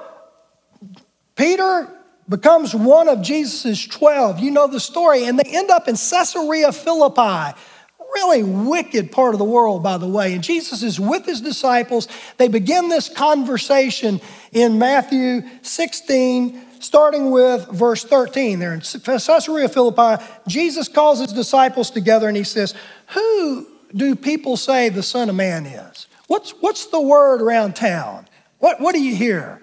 Peter 1.36 1.90
becomes 2.30 2.74
one 2.74 3.08
of 3.10 3.22
Jesus' 3.22 3.86
12. 3.88 4.40
You 4.40 4.52
know 4.52 4.68
the 4.68 4.80
story. 4.80 5.26
And 5.26 5.38
they 5.40 5.50
end 5.50 5.70
up 5.70 5.88
in 5.88 5.96
Caesarea 5.96 6.72
Philippi, 6.72 7.58
really 8.16 8.44
wicked 8.44 9.12
part 9.12 9.34
of 9.34 9.40
the 9.40 9.46
world, 9.46 9.84
by 9.84 9.98
the 9.98 10.08
way. 10.08 10.34
And 10.34 10.44
Jesus 10.44 10.84
is 10.84 11.00
with 11.00 11.26
his 11.26 11.42
disciples. 11.42 12.08
They 12.38 12.48
begin 12.48 12.90
this 12.90 13.10
conversation 13.10 14.22
in 14.52 14.78
Matthew 14.78 15.42
16 15.64 16.62
starting 16.84 17.32
with 17.32 17.68
verse 17.70 18.04
13 18.04 18.60
there 18.60 18.74
in 18.74 18.82
Caesarea 18.82 19.70
Philippi, 19.70 20.24
Jesus 20.48 20.88
calls 20.88 21.20
his 21.20 21.34
disciples 21.34 21.90
together 21.90 22.28
and 22.28 22.38
he 22.38 22.44
says, 22.44 22.74
Who 23.14 23.68
do 23.96 24.16
people 24.16 24.58
say 24.58 24.90
the 24.90 25.04
Son 25.04 25.30
of 25.30 25.36
Man 25.36 25.66
is? 25.66 26.08
What's, 26.28 26.52
what's 26.62 26.88
the 26.88 27.02
word 27.02 27.42
around 27.42 27.76
town? 27.76 28.28
What, 28.60 28.80
what 28.80 28.96
do 28.96 29.02
you 29.02 29.16
hear? 29.16 29.62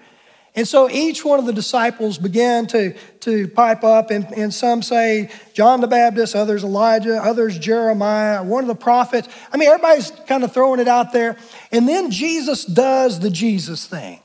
And 0.56 0.66
so 0.66 0.90
each 0.90 1.24
one 1.24 1.38
of 1.38 1.46
the 1.46 1.52
disciples 1.52 2.18
began 2.18 2.66
to, 2.68 2.94
to 3.20 3.48
pipe 3.48 3.84
up, 3.84 4.10
and, 4.10 4.26
and 4.36 4.52
some 4.52 4.82
say 4.82 5.30
John 5.54 5.80
the 5.80 5.86
Baptist, 5.86 6.34
others 6.34 6.64
Elijah, 6.64 7.16
others 7.22 7.56
Jeremiah, 7.56 8.42
one 8.42 8.64
of 8.64 8.68
the 8.68 8.74
prophets. 8.74 9.28
I 9.52 9.56
mean, 9.56 9.68
everybody's 9.68 10.10
kind 10.26 10.42
of 10.42 10.52
throwing 10.52 10.80
it 10.80 10.88
out 10.88 11.12
there. 11.12 11.36
And 11.70 11.88
then 11.88 12.10
Jesus 12.10 12.64
does 12.64 13.20
the 13.20 13.30
Jesus 13.30 13.86
thing. 13.86 14.20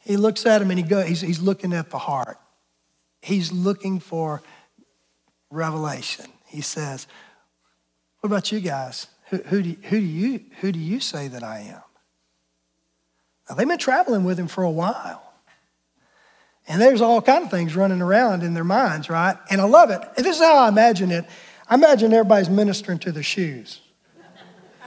He 0.00 0.16
looks 0.16 0.46
at 0.46 0.62
him 0.62 0.70
and 0.70 0.78
he 0.78 0.84
go, 0.84 1.02
he's, 1.02 1.20
he's 1.20 1.40
looking 1.40 1.72
at 1.72 1.90
the 1.90 1.98
heart. 1.98 2.38
He's 3.22 3.52
looking 3.52 4.00
for 4.00 4.42
revelation. 5.50 6.26
He 6.46 6.62
says, 6.62 7.06
What 8.20 8.28
about 8.28 8.50
you 8.50 8.60
guys? 8.60 9.06
Who, 9.28 9.36
who, 9.38 9.62
do, 9.62 9.76
who, 9.82 10.00
do 10.00 10.06
you, 10.06 10.40
who 10.60 10.72
do 10.72 10.78
you 10.78 11.00
say 11.00 11.28
that 11.28 11.42
I 11.44 11.60
am? 11.60 11.82
Now, 13.48 13.56
they've 13.56 13.68
been 13.68 13.78
traveling 13.78 14.24
with 14.24 14.38
him 14.38 14.48
for 14.48 14.64
a 14.64 14.70
while. 14.70 15.22
And 16.66 16.80
there's 16.80 17.00
all 17.00 17.20
kind 17.20 17.44
of 17.44 17.50
things 17.50 17.74
running 17.74 18.00
around 18.00 18.42
in 18.42 18.54
their 18.54 18.64
minds, 18.64 19.10
right? 19.10 19.36
And 19.50 19.60
I 19.60 19.64
love 19.64 19.90
it. 19.90 20.00
And 20.16 20.24
this 20.24 20.36
is 20.36 20.42
how 20.42 20.56
I 20.56 20.68
imagine 20.68 21.10
it. 21.10 21.24
I 21.68 21.74
imagine 21.74 22.12
everybody's 22.12 22.48
ministering 22.48 22.98
to 23.00 23.12
their 23.12 23.22
shoes. 23.22 23.80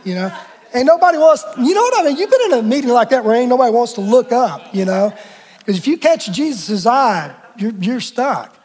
You 0.03 0.15
know? 0.15 0.37
And 0.73 0.87
nobody 0.87 1.17
wants, 1.19 1.43
you 1.57 1.73
know 1.73 1.81
what 1.81 2.01
I 2.01 2.07
mean? 2.07 2.17
You've 2.17 2.31
been 2.31 2.51
in 2.51 2.53
a 2.59 2.63
meeting 2.63 2.89
like 2.89 3.09
that 3.09 3.23
where 3.23 3.35
ain't 3.35 3.49
nobody 3.49 3.71
wants 3.71 3.93
to 3.93 4.01
look 4.01 4.31
up, 4.31 4.73
you 4.73 4.85
know? 4.85 5.13
Because 5.59 5.77
if 5.77 5.87
you 5.87 5.97
catch 5.97 6.31
Jesus' 6.31 6.85
eye, 6.85 7.33
you're, 7.57 7.73
you're 7.79 7.99
stuck. 7.99 8.57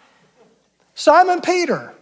Simon 0.95 1.41
Peter 1.43 1.95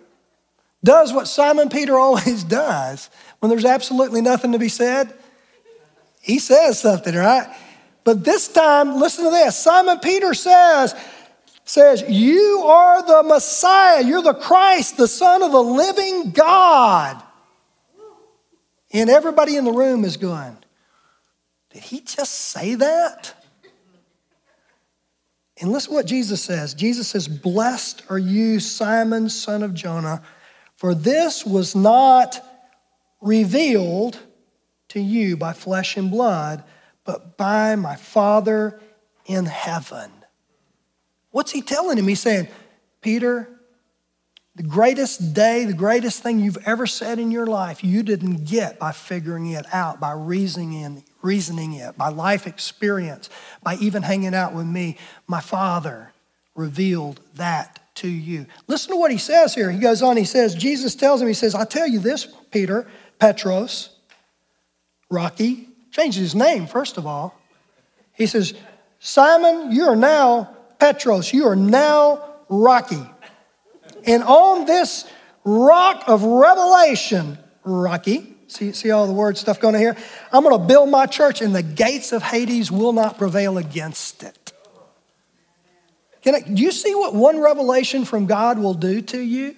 does 0.82 1.12
what 1.12 1.26
Simon 1.26 1.68
Peter 1.68 1.98
always 1.98 2.44
does 2.44 3.10
when 3.40 3.50
there's 3.50 3.64
absolutely 3.64 4.20
nothing 4.20 4.52
to 4.52 4.58
be 4.58 4.68
said. 4.68 5.12
He 6.22 6.38
says 6.38 6.80
something, 6.80 7.14
right? 7.14 7.54
But 8.04 8.24
this 8.24 8.48
time, 8.48 9.00
listen 9.00 9.24
to 9.24 9.30
this. 9.30 9.56
Simon 9.56 9.98
Peter 9.98 10.32
says, 10.34 10.94
says, 11.64 12.04
You 12.08 12.62
are 12.64 13.04
the 13.04 13.22
Messiah, 13.28 14.02
you're 14.02 14.22
the 14.22 14.34
Christ, 14.34 14.96
the 14.96 15.08
Son 15.08 15.42
of 15.42 15.52
the 15.52 15.62
living 15.62 16.30
God. 16.30 17.22
And 18.92 19.10
everybody 19.10 19.56
in 19.56 19.64
the 19.64 19.72
room 19.72 20.04
is 20.04 20.16
going, 20.16 20.56
Did 21.70 21.82
he 21.82 22.00
just 22.00 22.32
say 22.32 22.74
that? 22.76 23.34
And 25.60 25.72
listen 25.72 25.94
what 25.94 26.06
Jesus 26.06 26.42
says. 26.42 26.74
Jesus 26.74 27.08
says, 27.08 27.28
Blessed 27.28 28.02
are 28.10 28.18
you, 28.18 28.60
Simon, 28.60 29.28
son 29.28 29.62
of 29.62 29.74
Jonah, 29.74 30.22
for 30.74 30.94
this 30.94 31.46
was 31.46 31.74
not 31.74 32.42
revealed 33.20 34.18
to 34.88 35.00
you 35.00 35.36
by 35.36 35.52
flesh 35.52 35.96
and 35.96 36.10
blood, 36.10 36.62
but 37.04 37.36
by 37.36 37.74
my 37.76 37.96
Father 37.96 38.80
in 39.24 39.46
heaven. 39.46 40.10
What's 41.30 41.52
he 41.52 41.62
telling 41.62 41.98
him? 41.98 42.06
He's 42.06 42.20
saying, 42.20 42.48
Peter, 43.00 43.55
the 44.56 44.62
greatest 44.62 45.34
day, 45.34 45.66
the 45.66 45.74
greatest 45.74 46.22
thing 46.22 46.40
you've 46.40 46.58
ever 46.64 46.86
said 46.86 47.18
in 47.18 47.30
your 47.30 47.46
life, 47.46 47.84
you 47.84 48.02
didn't 48.02 48.46
get 48.46 48.78
by 48.78 48.90
figuring 48.90 49.50
it 49.50 49.66
out, 49.72 50.00
by 50.00 50.12
reasoning, 50.12 51.04
reasoning 51.20 51.74
it, 51.74 51.96
by 51.98 52.08
life 52.08 52.46
experience, 52.46 53.28
by 53.62 53.74
even 53.76 54.02
hanging 54.02 54.34
out 54.34 54.54
with 54.54 54.66
me. 54.66 54.96
My 55.26 55.40
Father 55.40 56.10
revealed 56.54 57.20
that 57.34 57.80
to 57.96 58.08
you. 58.08 58.46
Listen 58.66 58.92
to 58.92 58.96
what 58.96 59.10
he 59.10 59.18
says 59.18 59.54
here. 59.54 59.70
He 59.70 59.78
goes 59.78 60.00
on, 60.02 60.16
he 60.16 60.24
says, 60.24 60.54
Jesus 60.54 60.94
tells 60.94 61.20
him, 61.20 61.28
he 61.28 61.34
says, 61.34 61.54
I 61.54 61.66
tell 61.66 61.86
you 61.86 61.98
this, 61.98 62.26
Peter, 62.50 62.86
Petros, 63.18 63.90
Rocky, 65.10 65.68
changes 65.90 66.22
his 66.22 66.34
name, 66.34 66.66
first 66.66 66.96
of 66.96 67.06
all. 67.06 67.38
He 68.14 68.26
says, 68.26 68.54
Simon, 69.00 69.70
you 69.70 69.84
are 69.84 69.96
now 69.96 70.56
Petros, 70.78 71.32
you 71.34 71.46
are 71.46 71.56
now 71.56 72.22
Rocky. 72.48 73.02
And 74.06 74.22
on 74.22 74.64
this 74.64 75.04
rock 75.44 76.04
of 76.06 76.22
revelation, 76.22 77.38
Rocky, 77.64 78.36
see, 78.46 78.72
see 78.72 78.90
all 78.90 79.06
the 79.06 79.12
word 79.12 79.36
stuff 79.36 79.60
going 79.60 79.74
on 79.74 79.80
here? 79.80 79.96
I'm 80.32 80.44
going 80.44 80.58
to 80.58 80.66
build 80.66 80.88
my 80.88 81.06
church, 81.06 81.42
and 81.42 81.54
the 81.54 81.62
gates 81.62 82.12
of 82.12 82.22
Hades 82.22 82.70
will 82.70 82.92
not 82.92 83.18
prevail 83.18 83.58
against 83.58 84.22
it. 84.22 84.52
I, 86.24 86.40
do 86.40 86.60
you 86.60 86.72
see 86.72 86.94
what 86.94 87.14
one 87.14 87.38
revelation 87.40 88.04
from 88.04 88.26
God 88.26 88.58
will 88.58 88.74
do 88.74 89.00
to 89.00 89.20
you? 89.20 89.54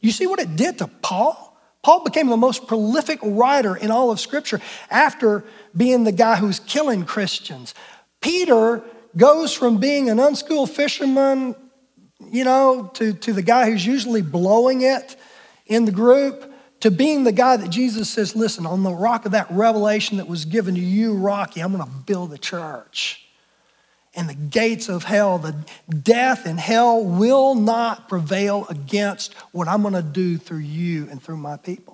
You 0.00 0.10
see 0.10 0.26
what 0.26 0.40
it 0.40 0.56
did 0.56 0.78
to 0.78 0.88
Paul? 0.88 1.56
Paul 1.82 2.04
became 2.04 2.28
the 2.28 2.36
most 2.36 2.66
prolific 2.66 3.18
writer 3.22 3.74
in 3.76 3.90
all 3.90 4.10
of 4.10 4.20
Scripture 4.20 4.60
after 4.90 5.44
being 5.76 6.04
the 6.04 6.12
guy 6.12 6.36
who's 6.36 6.60
killing 6.60 7.04
Christians. 7.04 7.74
Peter 8.20 8.82
goes 9.16 9.52
from 9.52 9.78
being 9.78 10.08
an 10.08 10.20
unschooled 10.20 10.70
fisherman 10.70 11.56
you 12.30 12.44
know, 12.44 12.90
to, 12.94 13.12
to 13.12 13.32
the 13.32 13.42
guy 13.42 13.70
who's 13.70 13.84
usually 13.84 14.22
blowing 14.22 14.82
it 14.82 15.16
in 15.66 15.84
the 15.84 15.92
group 15.92 16.52
to 16.80 16.90
being 16.90 17.22
the 17.22 17.32
guy 17.32 17.56
that 17.56 17.70
Jesus 17.70 18.10
says, 18.10 18.34
listen, 18.34 18.66
on 18.66 18.82
the 18.82 18.92
rock 18.92 19.24
of 19.24 19.32
that 19.32 19.48
revelation 19.50 20.16
that 20.16 20.26
was 20.26 20.44
given 20.44 20.74
to 20.74 20.80
you, 20.80 21.14
Rocky, 21.14 21.60
I'm 21.60 21.72
going 21.72 21.84
to 21.84 21.90
build 22.06 22.32
a 22.32 22.38
church. 22.38 23.24
And 24.14 24.28
the 24.28 24.34
gates 24.34 24.88
of 24.88 25.04
hell, 25.04 25.38
the 25.38 25.54
death 25.88 26.44
and 26.44 26.58
hell 26.58 27.04
will 27.04 27.54
not 27.54 28.08
prevail 28.08 28.66
against 28.68 29.32
what 29.52 29.68
I'm 29.68 29.82
going 29.82 29.94
to 29.94 30.02
do 30.02 30.38
through 30.38 30.58
you 30.58 31.08
and 31.08 31.22
through 31.22 31.36
my 31.36 31.56
people. 31.56 31.91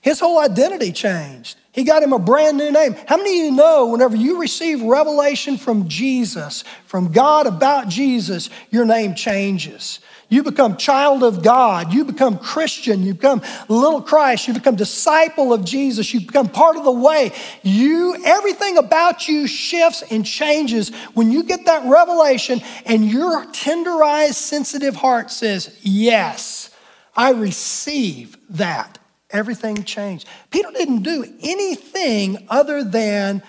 His 0.00 0.20
whole 0.20 0.38
identity 0.38 0.92
changed. 0.92 1.56
He 1.72 1.84
got 1.84 2.02
him 2.02 2.12
a 2.12 2.18
brand 2.18 2.56
new 2.56 2.72
name. 2.72 2.96
How 3.06 3.16
many 3.16 3.40
of 3.40 3.44
you 3.46 3.52
know 3.52 3.86
whenever 3.86 4.16
you 4.16 4.40
receive 4.40 4.82
revelation 4.82 5.56
from 5.56 5.88
Jesus, 5.88 6.64
from 6.86 7.12
God 7.12 7.46
about 7.46 7.88
Jesus, 7.88 8.50
your 8.70 8.84
name 8.84 9.14
changes? 9.14 10.00
You 10.30 10.42
become 10.42 10.76
child 10.76 11.22
of 11.22 11.42
God. 11.42 11.92
You 11.92 12.04
become 12.04 12.38
Christian. 12.38 13.02
You 13.02 13.14
become 13.14 13.42
little 13.68 14.02
Christ. 14.02 14.46
You 14.46 14.54
become 14.54 14.76
disciple 14.76 15.54
of 15.54 15.64
Jesus. 15.64 16.12
You 16.12 16.20
become 16.20 16.48
part 16.48 16.76
of 16.76 16.84
the 16.84 16.92
way. 16.92 17.32
You, 17.62 18.16
everything 18.24 18.76
about 18.76 19.26
you 19.26 19.46
shifts 19.46 20.02
and 20.10 20.26
changes 20.26 20.90
when 21.14 21.32
you 21.32 21.44
get 21.44 21.64
that 21.64 21.88
revelation 21.88 22.60
and 22.84 23.06
your 23.06 23.46
tenderized, 23.46 24.34
sensitive 24.34 24.96
heart 24.96 25.30
says, 25.30 25.78
Yes, 25.80 26.70
I 27.16 27.30
receive 27.30 28.36
that. 28.50 28.97
Everything 29.30 29.84
changed. 29.84 30.26
Peter 30.50 30.70
didn't 30.72 31.02
do 31.02 31.24
anything 31.40 32.46
other 32.48 32.82
than 32.82 33.42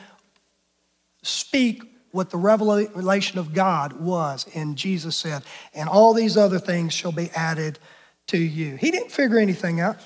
speak 1.22 1.84
what 2.12 2.30
the 2.30 2.38
revelation 2.38 3.40
of 3.40 3.54
God 3.54 3.94
was. 3.94 4.46
And 4.56 4.76
Jesus 4.76 5.16
said, 5.16 5.44
and 5.74 5.88
all 5.88 6.14
these 6.14 6.38
other 6.38 6.60
things 6.60 6.94
shall 6.94 7.12
be 7.12 7.30
added 7.36 7.80
to 8.28 8.38
you. 8.38 8.76
He 8.76 8.92
didn't 8.92 9.12
figure 9.12 9.38
anything 9.38 9.80
out. 9.80 9.98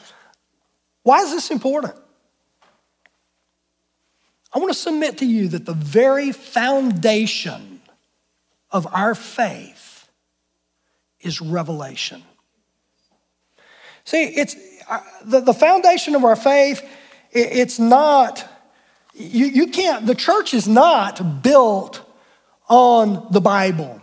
Why 1.03 1.21
is 1.21 1.31
this 1.31 1.49
important? 1.49 1.95
I 4.53 4.59
want 4.59 4.71
to 4.71 4.77
submit 4.77 5.17
to 5.19 5.25
you 5.25 5.47
that 5.49 5.65
the 5.65 5.73
very 5.73 6.31
foundation 6.31 7.81
of 8.69 8.87
our 8.93 9.15
faith 9.15 10.07
is 11.19 11.41
revelation. 11.41 12.23
See, 14.05 14.23
it's 14.23 14.55
the, 15.23 15.41
the 15.41 15.53
foundation 15.53 16.15
of 16.15 16.23
our 16.23 16.35
faith, 16.35 16.81
it, 17.31 17.49
it's 17.51 17.79
not 17.79 18.47
you, 19.13 19.45
you 19.45 19.67
can't, 19.67 20.05
the 20.05 20.15
church 20.15 20.53
is 20.53 20.67
not 20.67 21.43
built 21.43 22.01
on 22.67 23.27
the 23.31 23.41
Bible. 23.41 24.01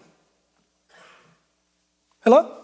Hello? 2.20 2.56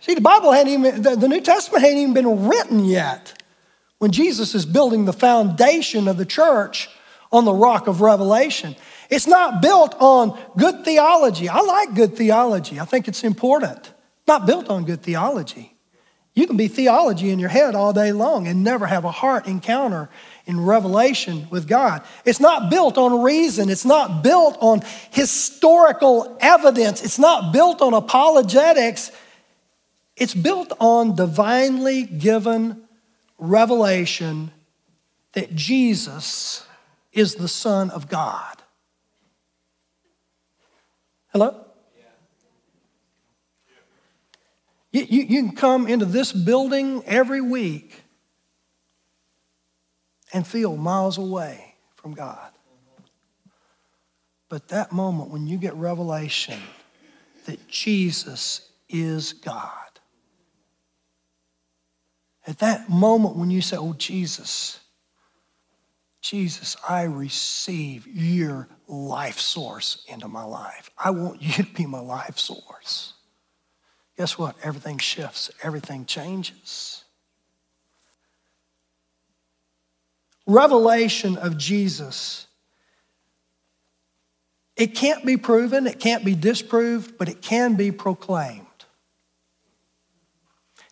See, 0.00 0.14
the 0.14 0.20
Bible 0.20 0.52
hadn't 0.52 0.72
even, 0.72 1.02
the, 1.02 1.16
the 1.16 1.28
New 1.28 1.40
Testament 1.40 1.82
hadn't 1.82 1.98
even 1.98 2.14
been 2.14 2.46
written 2.46 2.84
yet 2.84 3.42
when 3.98 4.12
Jesus 4.12 4.54
is 4.54 4.64
building 4.64 5.04
the 5.04 5.12
foundation 5.12 6.06
of 6.06 6.16
the 6.16 6.26
church 6.26 6.88
on 7.32 7.44
the 7.44 7.52
rock 7.52 7.88
of 7.88 8.00
revelation. 8.00 8.76
It's 9.10 9.26
not 9.26 9.60
built 9.60 9.96
on 9.98 10.38
good 10.56 10.84
theology. 10.84 11.48
I 11.48 11.60
like 11.60 11.94
good 11.94 12.16
theology, 12.16 12.78
I 12.78 12.84
think 12.84 13.08
it's 13.08 13.24
important. 13.24 13.92
Not 14.28 14.46
built 14.46 14.68
on 14.68 14.84
good 14.84 15.02
theology. 15.02 15.75
You 16.36 16.46
can 16.46 16.58
be 16.58 16.68
theology 16.68 17.30
in 17.30 17.38
your 17.38 17.48
head 17.48 17.74
all 17.74 17.94
day 17.94 18.12
long 18.12 18.46
and 18.46 18.62
never 18.62 18.86
have 18.86 19.06
a 19.06 19.10
heart 19.10 19.46
encounter 19.46 20.10
in 20.44 20.60
revelation 20.60 21.48
with 21.50 21.66
God. 21.66 22.02
It's 22.26 22.40
not 22.40 22.70
built 22.70 22.98
on 22.98 23.22
reason, 23.22 23.70
it's 23.70 23.86
not 23.86 24.22
built 24.22 24.58
on 24.60 24.82
historical 25.10 26.36
evidence, 26.40 27.02
it's 27.02 27.18
not 27.18 27.54
built 27.54 27.80
on 27.80 27.94
apologetics. 27.94 29.10
It's 30.14 30.34
built 30.34 30.72
on 30.80 31.14
divinely 31.14 32.04
given 32.04 32.84
revelation 33.38 34.50
that 35.32 35.54
Jesus 35.54 36.66
is 37.12 37.34
the 37.34 37.48
Son 37.48 37.90
of 37.90 38.08
God. 38.08 38.56
Hello? 41.28 41.65
You, 44.96 45.06
you, 45.10 45.22
you, 45.24 45.42
can 45.42 45.54
come 45.54 45.86
into 45.86 46.06
this 46.06 46.32
building 46.32 47.02
every 47.04 47.42
week 47.42 48.02
and 50.32 50.46
feel 50.46 50.74
miles 50.74 51.18
away 51.18 51.74
from 51.96 52.14
God. 52.14 52.50
But 54.48 54.68
that 54.68 54.92
moment 54.92 55.28
when 55.28 55.46
you 55.46 55.58
get 55.58 55.74
revelation 55.74 56.58
that 57.44 57.68
Jesus 57.68 58.70
is 58.88 59.34
God, 59.34 59.70
at 62.46 62.60
that 62.60 62.88
moment 62.88 63.36
when 63.36 63.50
you 63.50 63.60
say, 63.60 63.76
Oh, 63.76 63.92
Jesus, 63.92 64.80
Jesus, 66.22 66.74
I 66.88 67.02
receive 67.02 68.06
your 68.06 68.66
life 68.88 69.40
source 69.40 70.06
into 70.08 70.26
my 70.26 70.44
life. 70.44 70.88
I 70.96 71.10
want 71.10 71.42
you 71.42 71.52
to 71.52 71.70
be 71.74 71.84
my 71.84 72.00
life 72.00 72.38
source. 72.38 73.12
Guess 74.16 74.38
what? 74.38 74.56
Everything 74.62 74.98
shifts, 74.98 75.50
everything 75.62 76.06
changes. 76.06 77.04
revelation 80.46 81.36
of 81.36 81.58
Jesus, 81.58 82.46
it 84.76 84.94
can't 84.94 85.24
be 85.24 85.36
proven, 85.36 85.86
it 85.86 85.98
can't 85.98 86.24
be 86.24 86.34
disproved, 86.34 87.18
but 87.18 87.28
it 87.28 87.42
can 87.42 87.74
be 87.74 87.90
proclaimed. 87.90 88.62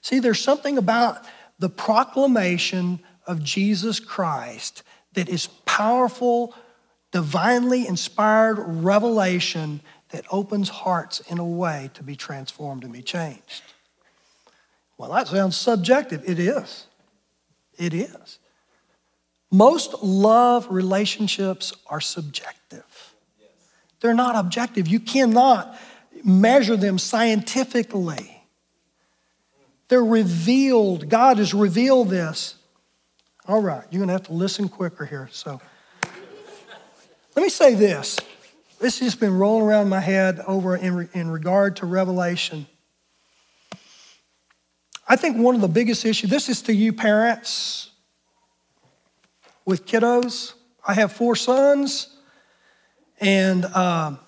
See, 0.01 0.19
there's 0.19 0.41
something 0.41 0.77
about 0.77 1.25
the 1.59 1.69
proclamation 1.69 3.01
of 3.27 3.43
Jesus 3.43 4.01
Christ 4.01 4.83
that 5.13 5.29
is 5.29 5.47
powerful, 5.65 6.55
divinely 7.13 7.87
inspired 7.87 8.57
revelation 8.59 9.81
that 10.15 10.25
opens 10.31 10.69
hearts 10.69 11.19
in 11.29 11.39
a 11.41 11.45
way 11.45 11.91
to 11.95 12.05
be 12.05 12.15
transformed 12.15 12.85
and 12.85 12.93
be 12.93 13.03
changed. 13.03 13.63
Well, 14.97 15.11
that 15.11 15.27
sounds 15.27 15.57
subjective. 15.57 16.23
It 16.25 16.39
is. 16.39 16.87
It 17.77 17.93
is. 17.93 18.39
Most 19.51 20.05
love 20.05 20.69
relationships 20.71 21.73
are 21.89 22.01
subjective, 22.01 23.15
they're 24.01 24.15
not 24.15 24.37
objective. 24.37 24.87
You 24.87 25.01
cannot 25.01 25.77
measure 26.23 26.77
them 26.77 26.99
scientifically. 26.99 28.31
They're 29.89 30.05
revealed. 30.05 31.09
God 31.09 31.39
has 31.39 31.53
revealed 31.53 32.09
this. 32.09 32.55
All 33.47 33.61
right, 33.61 33.85
you're 33.91 33.99
going 33.99 34.09
to 34.09 34.15
have 34.15 34.27
to 34.29 34.33
listen 34.33 34.69
quicker 34.69 35.05
here. 35.05 35.29
So 35.33 35.61
let 37.35 37.43
me 37.43 37.49
say 37.49 37.75
this. 37.75 38.19
This 38.85 38.99
has 38.99 39.13
just 39.13 39.21
been 39.21 39.39
rolling 39.39 39.67
around 39.67 39.89
my 39.89 39.99
head 39.99 40.41
over 40.47 40.77
in, 40.77 41.09
in 41.15 41.31
regard 41.31 41.77
to 41.77 41.87
Revelation. 41.87 42.67
I 45.09 45.17
think 45.17 45.39
one 45.39 45.55
of 45.55 45.63
the 45.63 45.69
biggest 45.69 46.05
issues, 46.05 46.29
this 46.29 46.51
is 46.51 46.61
to 46.61 46.75
you 46.75 46.93
parents, 46.93 47.93
with 49.65 49.87
kiddos. 49.87 50.53
I 50.87 50.93
have 50.93 51.13
four 51.13 51.35
sons, 51.35 52.15
and 53.23 53.65
um, 53.65 54.19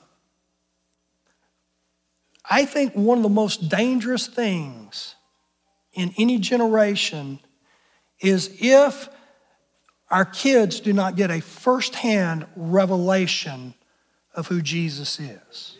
I 2.49 2.64
think 2.64 2.95
one 2.95 3.19
of 3.19 3.25
the 3.25 3.29
most 3.29 3.69
dangerous 3.69 4.27
things 4.27 5.16
in 5.92 6.14
any 6.16 6.38
generation 6.38 7.40
is 8.21 8.57
if 8.59 9.11
our 10.11 10.25
kids 10.25 10.81
do 10.81 10.95
not 10.95 11.14
get 11.14 11.31
a 11.31 11.42
firsthand 11.42 12.47
revelation 12.57 13.75
of 14.37 14.46
who 14.46 14.62
Jesus 14.62 15.18
is. 15.18 15.77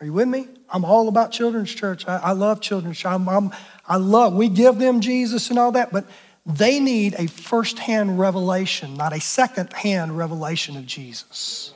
Are 0.00 0.06
you 0.06 0.12
with 0.12 0.28
me? 0.28 0.46
I'm 0.68 0.84
all 0.84 1.08
about 1.08 1.32
children's 1.32 1.74
church. 1.74 2.06
I, 2.06 2.18
I 2.18 2.32
love 2.32 2.60
children's 2.60 2.98
church. 2.98 3.10
I'm, 3.10 3.28
I'm, 3.28 3.50
I 3.88 3.96
love, 3.96 4.34
we 4.34 4.48
give 4.48 4.78
them 4.78 5.00
Jesus 5.00 5.48
and 5.48 5.58
all 5.58 5.72
that, 5.72 5.90
but 5.90 6.06
they 6.44 6.78
need 6.78 7.14
a 7.18 7.26
first-hand 7.26 8.18
revelation, 8.18 8.94
not 8.94 9.12
a 9.12 9.20
second-hand 9.20 10.16
revelation 10.16 10.76
of 10.76 10.86
Jesus. 10.86 11.72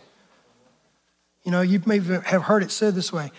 You 1.45 1.51
know, 1.51 1.63
you 1.63 1.83
may 1.87 1.99
have 1.99 2.43
heard 2.43 2.63
it 2.63 2.71
said 2.71 2.95
this 2.95 3.13
way 3.13 3.33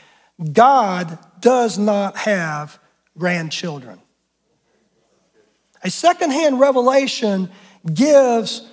God 0.51 1.17
does 1.39 1.77
not 1.77 2.17
have 2.17 2.79
grandchildren. 3.17 3.99
A 5.83 5.91
second-hand 5.91 6.59
revelation 6.59 7.49
gives 7.93 8.67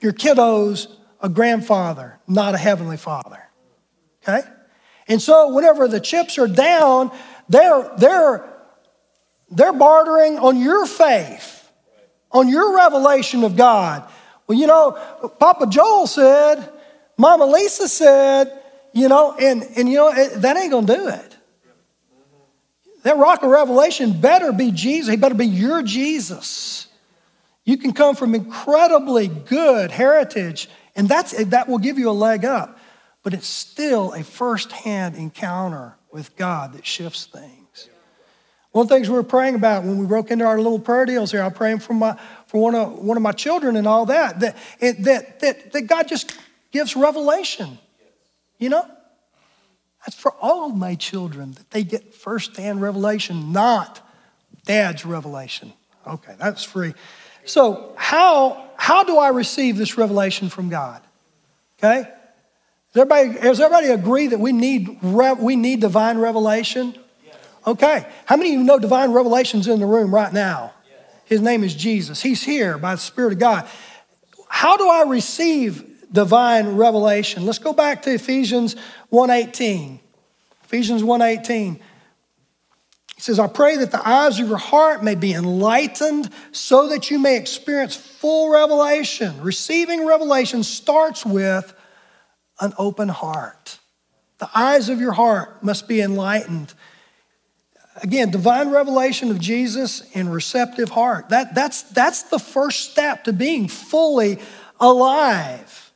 your 0.00 0.12
kiddos 0.12 0.88
a 1.22 1.28
grandfather, 1.28 2.18
not 2.26 2.54
a 2.54 2.58
heavenly 2.58 2.96
father. 2.96 3.42
Okay? 4.22 4.42
And 5.08 5.22
so 5.22 5.54
whenever 5.54 5.88
the 5.88 6.00
chips 6.00 6.38
are 6.38 6.48
down, 6.48 7.10
they're, 7.48 7.90
they're 7.98 8.52
they're 9.52 9.72
bartering 9.72 10.38
on 10.38 10.58
your 10.58 10.86
faith, 10.86 11.70
on 12.30 12.48
your 12.48 12.74
revelation 12.74 13.44
of 13.44 13.54
God. 13.54 14.08
Well, 14.46 14.58
you 14.58 14.66
know, 14.66 14.92
Papa 15.38 15.66
Joel 15.66 16.06
said, 16.06 16.72
Mama 17.18 17.44
Lisa 17.46 17.86
said, 17.86 18.58
you 18.94 19.08
know, 19.08 19.36
and, 19.38 19.62
and 19.76 19.88
you 19.88 19.96
know, 19.96 20.12
that 20.36 20.56
ain't 20.56 20.72
to 20.72 20.94
do 20.94 21.08
it. 21.08 21.36
That 23.02 23.18
rock 23.18 23.42
of 23.42 23.50
revelation 23.50 24.20
better 24.20 24.52
be 24.52 24.70
Jesus. 24.70 25.10
He 25.10 25.16
better 25.16 25.34
be 25.34 25.46
your 25.46 25.82
Jesus. 25.82 26.86
You 27.64 27.76
can 27.76 27.92
come 27.92 28.16
from 28.16 28.34
incredibly 28.34 29.28
good 29.28 29.90
heritage, 29.90 30.68
and 30.94 31.08
that's, 31.08 31.32
that 31.44 31.68
will 31.68 31.78
give 31.78 31.98
you 31.98 32.10
a 32.10 32.12
leg 32.12 32.44
up. 32.44 32.78
But 33.22 33.34
it's 33.34 33.46
still 33.46 34.12
a 34.12 34.24
first-hand 34.24 35.14
encounter 35.14 35.94
with 36.10 36.36
God 36.36 36.72
that 36.74 36.84
shifts 36.84 37.26
things. 37.26 37.88
One 38.72 38.84
of 38.84 38.88
the 38.88 38.94
things 38.94 39.08
we 39.08 39.16
were 39.16 39.22
praying 39.22 39.54
about 39.54 39.84
when 39.84 39.98
we 39.98 40.06
broke 40.06 40.30
into 40.30 40.44
our 40.44 40.56
little 40.56 40.78
prayer 40.78 41.04
deals 41.04 41.30
here, 41.30 41.42
I'm 41.42 41.52
praying 41.52 41.80
for, 41.80 41.92
my, 41.92 42.18
for 42.46 42.60
one, 42.60 42.74
of, 42.74 42.98
one 42.98 43.16
of 43.16 43.22
my 43.22 43.32
children 43.32 43.76
and 43.76 43.86
all 43.86 44.06
that, 44.06 44.40
that, 44.40 44.56
that, 44.80 45.40
that, 45.40 45.72
that 45.72 45.82
God 45.82 46.08
just 46.08 46.36
gives 46.70 46.96
revelation. 46.96 47.78
You 48.58 48.70
know? 48.70 48.86
That's 50.04 50.16
for 50.16 50.32
all 50.40 50.70
of 50.70 50.76
my 50.76 50.94
children, 50.94 51.52
that 51.52 51.70
they 51.70 51.84
get 51.84 52.14
firsthand 52.14 52.80
revelation, 52.80 53.52
not 53.52 54.00
dad's 54.64 55.06
revelation. 55.06 55.72
Okay, 56.06 56.34
that's 56.38 56.64
free. 56.64 56.94
So, 57.44 57.92
how, 57.96 58.70
how 58.82 59.04
do 59.04 59.16
I 59.16 59.28
receive 59.28 59.76
this 59.76 59.96
revelation 59.96 60.48
from 60.48 60.68
God? 60.68 61.00
Okay? 61.78 62.02
Does 62.92 63.02
everybody, 63.02 63.38
does 63.40 63.60
everybody 63.60 63.86
agree 63.86 64.26
that 64.26 64.40
we 64.40 64.50
need, 64.50 65.00
we 65.00 65.54
need 65.54 65.80
divine 65.80 66.18
revelation? 66.18 66.92
Okay. 67.64 68.04
How 68.26 68.36
many 68.36 68.54
of 68.54 68.58
you 68.58 68.64
know 68.64 68.80
divine 68.80 69.12
revelation's 69.12 69.68
in 69.68 69.78
the 69.78 69.86
room 69.86 70.12
right 70.12 70.32
now? 70.32 70.72
His 71.26 71.40
name 71.40 71.62
is 71.62 71.76
Jesus. 71.76 72.20
He's 72.20 72.42
here 72.42 72.76
by 72.76 72.96
the 72.96 73.00
Spirit 73.00 73.34
of 73.34 73.38
God. 73.38 73.68
How 74.48 74.76
do 74.76 74.88
I 74.88 75.04
receive 75.04 75.88
divine 76.10 76.74
revelation? 76.74 77.46
Let's 77.46 77.60
go 77.60 77.72
back 77.72 78.02
to 78.02 78.10
Ephesians 78.12 78.74
1:18. 79.12 80.00
Ephesians 80.64 81.04
1:18. 81.04 81.78
He 83.22 83.26
says, 83.26 83.38
I 83.38 83.46
pray 83.46 83.76
that 83.76 83.92
the 83.92 84.04
eyes 84.04 84.40
of 84.40 84.48
your 84.48 84.56
heart 84.56 85.04
may 85.04 85.14
be 85.14 85.32
enlightened 85.32 86.28
so 86.50 86.88
that 86.88 87.08
you 87.08 87.20
may 87.20 87.36
experience 87.36 87.94
full 87.94 88.50
revelation. 88.50 89.40
Receiving 89.42 90.04
revelation 90.04 90.64
starts 90.64 91.24
with 91.24 91.72
an 92.58 92.72
open 92.78 93.08
heart. 93.08 93.78
The 94.38 94.50
eyes 94.52 94.88
of 94.88 95.00
your 95.00 95.12
heart 95.12 95.62
must 95.62 95.86
be 95.86 96.00
enlightened. 96.00 96.74
Again, 98.02 98.32
divine 98.32 98.70
revelation 98.70 99.30
of 99.30 99.38
Jesus 99.38 100.02
and 100.16 100.34
receptive 100.34 100.88
heart. 100.88 101.28
That, 101.28 101.54
that's, 101.54 101.82
that's 101.82 102.24
the 102.24 102.40
first 102.40 102.90
step 102.90 103.22
to 103.22 103.32
being 103.32 103.68
fully 103.68 104.40
alive. 104.80 105.92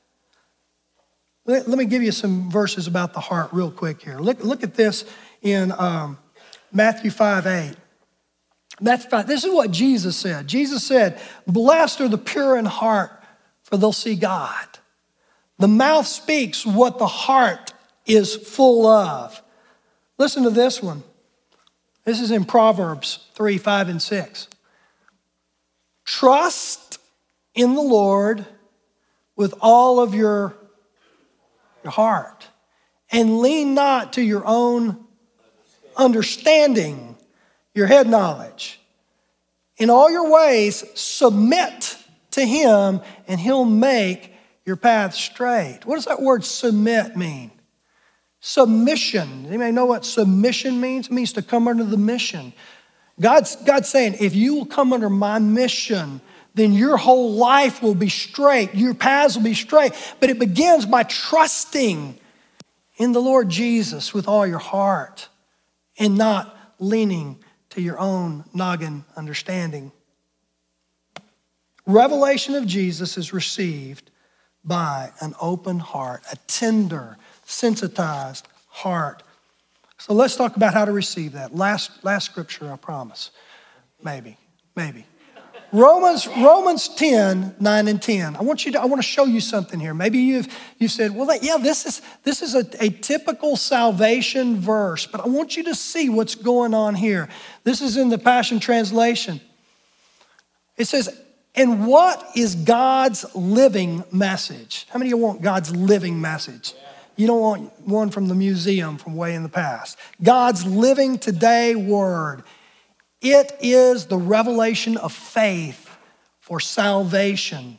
Let, 1.44 1.68
let 1.68 1.76
me 1.76 1.86
give 1.86 2.04
you 2.04 2.12
some 2.12 2.52
verses 2.52 2.86
about 2.86 3.14
the 3.14 3.20
heart 3.20 3.48
real 3.52 3.72
quick 3.72 4.00
here. 4.00 4.20
Look, 4.20 4.44
look 4.44 4.62
at 4.62 4.74
this 4.74 5.04
in 5.42 5.72
um, 5.72 6.18
Matthew 6.76 7.10
5 7.10 7.46
8. 7.46 7.74
Matthew 8.82 9.08
5, 9.08 9.26
this 9.26 9.44
is 9.44 9.52
what 9.52 9.70
Jesus 9.70 10.14
said. 10.14 10.46
Jesus 10.46 10.84
said, 10.84 11.18
Blessed 11.46 12.02
are 12.02 12.08
the 12.08 12.18
pure 12.18 12.58
in 12.58 12.66
heart, 12.66 13.10
for 13.62 13.78
they'll 13.78 13.92
see 13.92 14.14
God. 14.14 14.66
The 15.58 15.68
mouth 15.68 16.06
speaks 16.06 16.66
what 16.66 16.98
the 16.98 17.06
heart 17.06 17.72
is 18.04 18.36
full 18.36 18.86
of. 18.86 19.42
Listen 20.18 20.42
to 20.42 20.50
this 20.50 20.82
one. 20.82 21.02
This 22.04 22.20
is 22.20 22.30
in 22.30 22.44
Proverbs 22.44 23.26
3 23.32 23.56
5 23.56 23.88
and 23.88 24.02
6. 24.02 24.48
Trust 26.04 26.98
in 27.54 27.74
the 27.74 27.80
Lord 27.80 28.44
with 29.34 29.54
all 29.62 29.98
of 29.98 30.14
your, 30.14 30.54
your 31.82 31.90
heart 31.90 32.46
and 33.10 33.38
lean 33.38 33.72
not 33.72 34.12
to 34.12 34.22
your 34.22 34.44
own 34.44 35.05
understanding, 35.96 37.16
your 37.74 37.86
head 37.86 38.08
knowledge. 38.08 38.80
In 39.78 39.90
all 39.90 40.10
your 40.10 40.30
ways, 40.30 40.84
submit 40.94 41.98
to 42.32 42.44
Him, 42.44 43.00
and 43.28 43.40
He'll 43.40 43.64
make 43.64 44.32
your 44.64 44.76
path 44.76 45.14
straight. 45.14 45.80
What 45.84 45.96
does 45.96 46.06
that 46.06 46.20
word 46.20 46.44
submit 46.44 47.16
mean? 47.16 47.50
Submission. 48.40 49.46
Anybody 49.46 49.72
know 49.72 49.86
what 49.86 50.04
submission 50.04 50.80
means? 50.80 51.06
It 51.06 51.12
means 51.12 51.32
to 51.34 51.42
come 51.42 51.68
under 51.68 51.84
the 51.84 51.96
mission. 51.96 52.52
God's, 53.20 53.56
God's 53.56 53.88
saying, 53.88 54.16
if 54.20 54.34
you 54.34 54.54
will 54.54 54.66
come 54.66 54.92
under 54.92 55.08
my 55.08 55.38
mission, 55.38 56.20
then 56.54 56.72
your 56.72 56.96
whole 56.96 57.32
life 57.32 57.82
will 57.82 57.94
be 57.94 58.08
straight. 58.08 58.74
Your 58.74 58.94
paths 58.94 59.36
will 59.36 59.44
be 59.44 59.54
straight. 59.54 59.92
But 60.20 60.30
it 60.30 60.38
begins 60.38 60.86
by 60.86 61.02
trusting 61.02 62.18
in 62.96 63.12
the 63.12 63.20
Lord 63.20 63.48
Jesus 63.48 64.14
with 64.14 64.26
all 64.26 64.46
your 64.46 64.58
heart 64.58 65.28
and 65.98 66.16
not 66.16 66.56
leaning 66.78 67.42
to 67.70 67.80
your 67.80 67.98
own 67.98 68.44
noggin 68.52 69.04
understanding. 69.16 69.92
Revelation 71.86 72.54
of 72.54 72.66
Jesus 72.66 73.16
is 73.16 73.32
received 73.32 74.10
by 74.64 75.12
an 75.20 75.34
open 75.40 75.78
heart, 75.78 76.22
a 76.32 76.36
tender, 76.48 77.16
sensitized 77.44 78.48
heart. 78.68 79.22
So 79.98 80.12
let's 80.12 80.36
talk 80.36 80.56
about 80.56 80.74
how 80.74 80.84
to 80.84 80.92
receive 80.92 81.32
that. 81.32 81.54
Last, 81.54 82.04
last 82.04 82.26
scripture, 82.26 82.70
I 82.70 82.76
promise. 82.76 83.30
Maybe, 84.02 84.36
maybe. 84.74 85.06
Romans, 85.72 86.26
Romans 86.28 86.88
10, 86.88 87.56
9 87.58 87.88
and 87.88 88.00
10. 88.00 88.36
I 88.36 88.42
want 88.42 88.64
you 88.64 88.72
to, 88.72 88.80
I 88.80 88.84
want 88.84 89.02
to 89.02 89.06
show 89.06 89.24
you 89.24 89.40
something 89.40 89.80
here. 89.80 89.94
Maybe 89.94 90.18
you've, 90.18 90.48
you 90.78 90.88
said, 90.88 91.14
well, 91.14 91.36
yeah, 91.42 91.58
this 91.58 91.86
is, 91.86 92.02
this 92.22 92.40
is 92.40 92.54
a, 92.54 92.64
a 92.82 92.90
typical 92.90 93.56
salvation 93.56 94.60
verse, 94.60 95.06
but 95.06 95.20
I 95.20 95.28
want 95.28 95.56
you 95.56 95.64
to 95.64 95.74
see 95.74 96.08
what's 96.08 96.34
going 96.34 96.72
on 96.72 96.94
here. 96.94 97.28
This 97.64 97.80
is 97.80 97.96
in 97.96 98.08
the 98.08 98.18
Passion 98.18 98.60
Translation. 98.60 99.40
It 100.76 100.86
says, 100.86 101.20
and 101.54 101.86
what 101.86 102.36
is 102.36 102.54
God's 102.54 103.24
living 103.34 104.04
message? 104.12 104.86
How 104.90 104.98
many 104.98 105.10
of 105.10 105.18
you 105.18 105.24
want 105.24 105.42
God's 105.42 105.74
living 105.74 106.20
message? 106.20 106.74
You 107.16 107.26
don't 107.26 107.40
want 107.40 107.80
one 107.80 108.10
from 108.10 108.28
the 108.28 108.34
museum 108.34 108.98
from 108.98 109.16
way 109.16 109.34
in 109.34 109.42
the 109.42 109.48
past. 109.48 109.98
God's 110.22 110.66
living 110.66 111.18
today 111.18 111.74
word. 111.74 112.42
It 113.28 113.56
is 113.60 114.06
the 114.06 114.16
revelation 114.16 114.96
of 114.96 115.12
faith 115.12 115.90
for 116.38 116.60
salvation, 116.60 117.78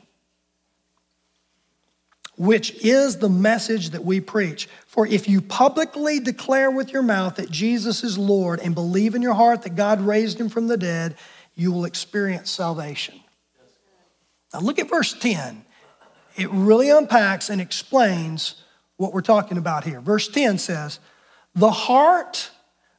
which 2.35 2.83
is 2.83 3.19
the 3.19 3.29
message 3.29 3.91
that 3.91 4.03
we 4.03 4.19
preach. 4.19 4.67
For 4.87 5.07
if 5.07 5.29
you 5.29 5.39
publicly 5.39 6.19
declare 6.19 6.69
with 6.69 6.91
your 6.91 7.01
mouth 7.01 7.37
that 7.37 7.49
Jesus 7.49 8.03
is 8.03 8.17
Lord 8.17 8.59
and 8.59 8.75
believe 8.75 9.15
in 9.15 9.21
your 9.21 9.35
heart 9.35 9.61
that 9.61 9.77
God 9.77 10.01
raised 10.01 10.37
him 10.37 10.49
from 10.49 10.67
the 10.67 10.75
dead, 10.75 11.15
you 11.55 11.71
will 11.71 11.85
experience 11.85 12.51
salvation. 12.51 13.15
Now, 14.53 14.59
look 14.59 14.79
at 14.79 14.89
verse 14.89 15.13
10. 15.13 15.63
It 16.35 16.49
really 16.49 16.89
unpacks 16.89 17.49
and 17.49 17.61
explains 17.61 18.61
what 18.97 19.13
we're 19.13 19.21
talking 19.21 19.57
about 19.57 19.85
here. 19.85 20.01
Verse 20.01 20.27
10 20.27 20.57
says, 20.57 20.99
The 21.55 21.71
heart 21.71 22.51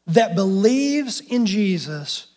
that 0.06 0.34
believes 0.34 1.20
in 1.20 1.44
Jesus 1.44 2.27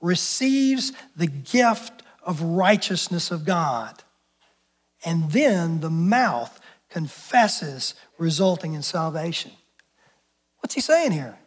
receives 0.00 0.92
the 1.16 1.26
gift 1.26 2.02
of 2.22 2.42
righteousness 2.42 3.30
of 3.30 3.44
God. 3.44 4.02
And 5.04 5.30
then 5.30 5.80
the 5.80 5.90
mouth 5.90 6.60
confesses, 6.90 7.94
resulting 8.18 8.74
in 8.74 8.82
salvation. 8.82 9.52
What's 10.60 10.74
he 10.74 10.80
saying 10.80 11.12
here? 11.12 11.38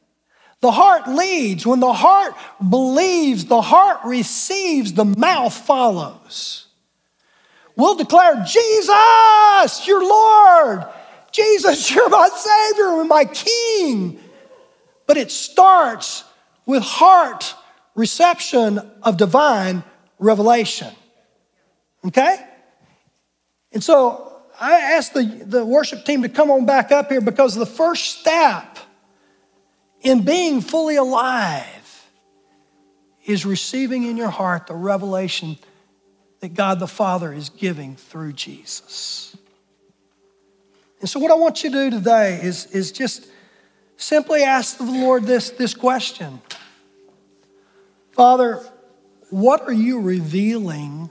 The 0.62 0.72
heart 0.72 1.08
leads. 1.08 1.66
When 1.66 1.80
the 1.80 1.94
heart 1.94 2.36
believes, 2.70 3.46
the 3.46 3.62
heart 3.62 4.00
receives, 4.06 4.94
the 4.94 5.06
mouth 5.06 5.54
follows. 5.54 6.68
We'll 7.76 7.96
declare, 7.96 8.44
Jesus, 8.46 9.88
your 9.88 10.04
Lord. 10.04 10.86
Jesus, 11.32 11.90
you're 11.96 12.10
my 12.10 12.30
Savior 12.30 13.00
and 13.00 13.10
my 13.10 13.26
King. 13.26 14.20
But 15.08 15.18
it 15.18 15.32
starts 15.32 16.24
with 16.66 16.84
heart 16.84 17.56
reception 17.96 18.80
of 19.04 19.18
divine 19.18 19.84
revelation. 20.20 20.94
Okay? 22.06 22.38
And 23.72 23.84
so 23.84 24.32
I 24.60 24.74
asked 24.74 25.14
the, 25.14 25.24
the 25.24 25.66
worship 25.66 26.06
team 26.06 26.22
to 26.24 26.30
come 26.30 26.52
on 26.52 26.66
back 26.66 26.92
up 26.92 27.10
here 27.10 27.22
because 27.22 27.56
the 27.56 27.66
first 27.66 28.20
step 28.20 28.78
in 30.02 30.24
being 30.24 30.62
fully 30.62 30.96
alive 30.96 32.08
is 33.26 33.46
receiving 33.46 34.04
in 34.04 34.18
your 34.18 34.30
heart 34.30 34.68
the 34.68 34.76
revelation 34.76 35.58
that 36.40 36.54
God 36.56 36.80
the 36.80 36.88
Father 36.88 37.32
is 37.32 37.50
giving 37.50 37.96
through 37.96 38.34
Jesus. 38.34 39.36
And 41.00 41.10
so, 41.10 41.20
what 41.20 41.32
I 41.32 41.36
want 41.36 41.64
you 41.64 41.70
to 41.72 41.90
do 41.90 41.98
today 41.98 42.40
is, 42.42 42.68
is 42.68 42.92
just 42.92 43.28
simply 43.98 44.44
ask 44.44 44.78
the 44.78 44.84
Lord 44.84 45.24
this, 45.24 45.52
this 45.52 45.74
question 45.74 46.42
Father, 48.14 48.62
what 49.30 49.62
are 49.62 49.74
you 49.74 50.02
revealing 50.02 51.10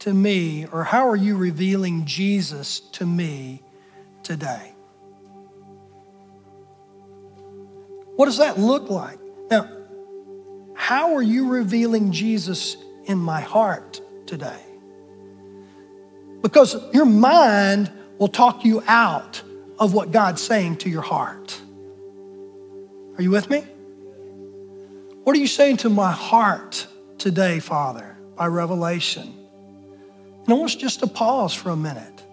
to 0.00 0.14
me, 0.14 0.66
or 0.66 0.84
how 0.84 1.08
are 1.08 1.16
you 1.16 1.36
revealing 1.36 2.06
Jesus 2.06 2.80
to 2.92 3.04
me 3.06 3.62
today? 4.22 4.72
What 8.14 8.26
does 8.26 8.38
that 8.38 8.58
look 8.58 8.90
like? 8.90 9.18
Now, 9.50 9.68
how 10.74 11.14
are 11.14 11.22
you 11.22 11.48
revealing 11.48 12.12
Jesus 12.12 12.76
in 13.06 13.18
my 13.18 13.40
heart 13.40 14.00
today? 14.26 14.60
Because 16.42 16.76
your 16.92 17.06
mind 17.06 17.90
will 18.18 18.28
talk 18.28 18.64
you 18.64 18.82
out 18.86 19.42
of 19.78 19.94
what 19.94 20.12
God's 20.12 20.42
saying 20.42 20.76
to 20.78 20.90
your 20.90 21.02
heart. 21.02 21.60
Are 23.16 23.22
you 23.22 23.30
with 23.30 23.50
me? 23.50 23.64
What 25.28 25.36
are 25.36 25.40
you 25.40 25.46
saying 25.46 25.76
to 25.78 25.90
my 25.90 26.10
heart 26.10 26.86
today, 27.18 27.60
Father, 27.60 28.16
by 28.34 28.46
revelation? 28.46 29.24
And 29.24 30.48
I 30.48 30.52
want 30.54 30.70
us 30.70 30.74
just 30.74 31.00
to 31.00 31.06
pause 31.06 31.52
for 31.52 31.68
a 31.68 31.76
minute 31.76 32.24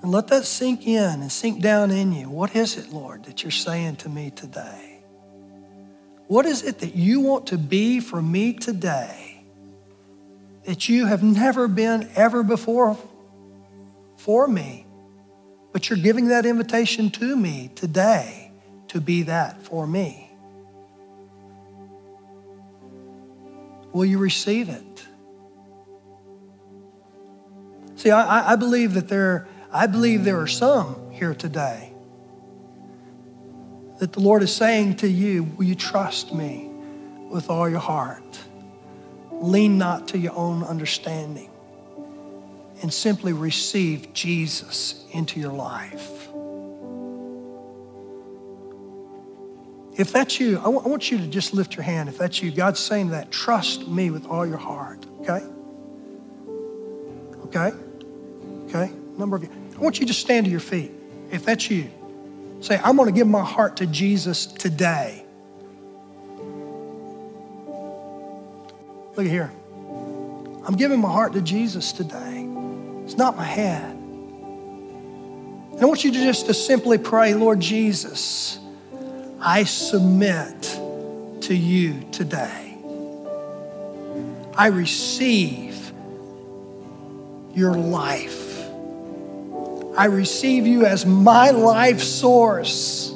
and 0.00 0.12
let 0.12 0.28
that 0.28 0.44
sink 0.44 0.86
in 0.86 1.02
and 1.22 1.32
sink 1.32 1.60
down 1.60 1.90
in 1.90 2.12
you. 2.12 2.30
What 2.30 2.54
is 2.54 2.76
it, 2.76 2.92
Lord, 2.92 3.24
that 3.24 3.42
you're 3.42 3.50
saying 3.50 3.96
to 3.96 4.08
me 4.08 4.30
today? 4.30 5.02
What 6.28 6.46
is 6.46 6.62
it 6.62 6.78
that 6.78 6.94
you 6.94 7.18
want 7.18 7.48
to 7.48 7.58
be 7.58 7.98
for 7.98 8.22
me 8.22 8.52
today 8.52 9.42
that 10.66 10.88
you 10.88 11.06
have 11.06 11.24
never 11.24 11.66
been 11.66 12.08
ever 12.14 12.44
before 12.44 12.96
for 14.18 14.46
me? 14.46 14.86
But 15.72 15.90
you're 15.90 15.98
giving 15.98 16.28
that 16.28 16.46
invitation 16.46 17.10
to 17.10 17.34
me 17.34 17.72
today 17.74 18.52
to 18.86 19.00
be 19.00 19.24
that 19.24 19.64
for 19.64 19.84
me. 19.84 20.29
Will 23.92 24.04
you 24.04 24.18
receive 24.18 24.68
it? 24.68 25.06
See, 27.96 28.10
I, 28.10 28.52
I 28.52 28.56
believe 28.56 28.94
that 28.94 29.08
there, 29.08 29.46
I 29.70 29.86
believe 29.86 30.24
there 30.24 30.40
are 30.40 30.46
some 30.46 31.10
here 31.10 31.34
today 31.34 31.92
that 33.98 34.14
the 34.14 34.20
Lord 34.20 34.42
is 34.42 34.54
saying 34.54 34.96
to 34.96 35.08
you, 35.08 35.44
Will 35.44 35.64
you 35.64 35.74
trust 35.74 36.32
me 36.32 36.70
with 37.30 37.50
all 37.50 37.68
your 37.68 37.80
heart? 37.80 38.40
Lean 39.30 39.76
not 39.78 40.08
to 40.08 40.18
your 40.18 40.34
own 40.34 40.64
understanding 40.64 41.50
and 42.82 42.92
simply 42.92 43.32
receive 43.32 44.12
Jesus 44.14 45.04
into 45.12 45.38
your 45.38 45.52
life. 45.52 46.19
If 50.00 50.12
that's 50.12 50.40
you, 50.40 50.58
I 50.58 50.68
want 50.68 51.10
you 51.10 51.18
to 51.18 51.26
just 51.26 51.52
lift 51.52 51.76
your 51.76 51.82
hand. 51.82 52.08
If 52.08 52.16
that's 52.16 52.40
you, 52.40 52.50
God's 52.50 52.80
saying 52.80 53.10
that, 53.10 53.30
trust 53.30 53.86
me 53.86 54.10
with 54.10 54.24
all 54.24 54.46
your 54.46 54.56
heart, 54.56 55.04
okay? 55.20 55.44
Okay? 57.44 57.70
Okay? 58.68 58.90
Number 59.18 59.36
of 59.36 59.42
you. 59.42 59.50
I 59.76 59.78
want 59.78 60.00
you 60.00 60.06
to 60.06 60.14
stand 60.14 60.46
to 60.46 60.50
your 60.50 60.58
feet. 60.58 60.90
If 61.30 61.44
that's 61.44 61.70
you, 61.70 61.90
say, 62.60 62.80
I'm 62.82 62.96
going 62.96 63.10
to 63.10 63.14
give 63.14 63.28
my 63.28 63.44
heart 63.44 63.76
to 63.76 63.86
Jesus 63.86 64.46
today. 64.46 65.22
Look 69.16 69.26
at 69.26 69.30
here. 69.30 69.52
I'm 70.66 70.76
giving 70.78 70.98
my 70.98 71.12
heart 71.12 71.34
to 71.34 71.42
Jesus 71.42 71.92
today. 71.92 72.48
It's 73.04 73.18
not 73.18 73.36
my 73.36 73.44
head. 73.44 73.90
And 73.92 75.78
I 75.78 75.84
want 75.84 76.04
you 76.04 76.10
to 76.10 76.18
just 76.18 76.46
to 76.46 76.54
simply 76.54 76.96
pray, 76.96 77.34
Lord 77.34 77.60
Jesus, 77.60 78.58
I 79.42 79.64
submit 79.64 80.62
to 81.42 81.54
you 81.54 82.04
today. 82.12 82.76
I 84.54 84.66
receive 84.66 85.92
your 87.54 87.74
life. 87.74 88.68
I 89.96 90.04
receive 90.04 90.66
you 90.66 90.84
as 90.84 91.06
my 91.06 91.50
life 91.50 92.00
source. 92.00 93.14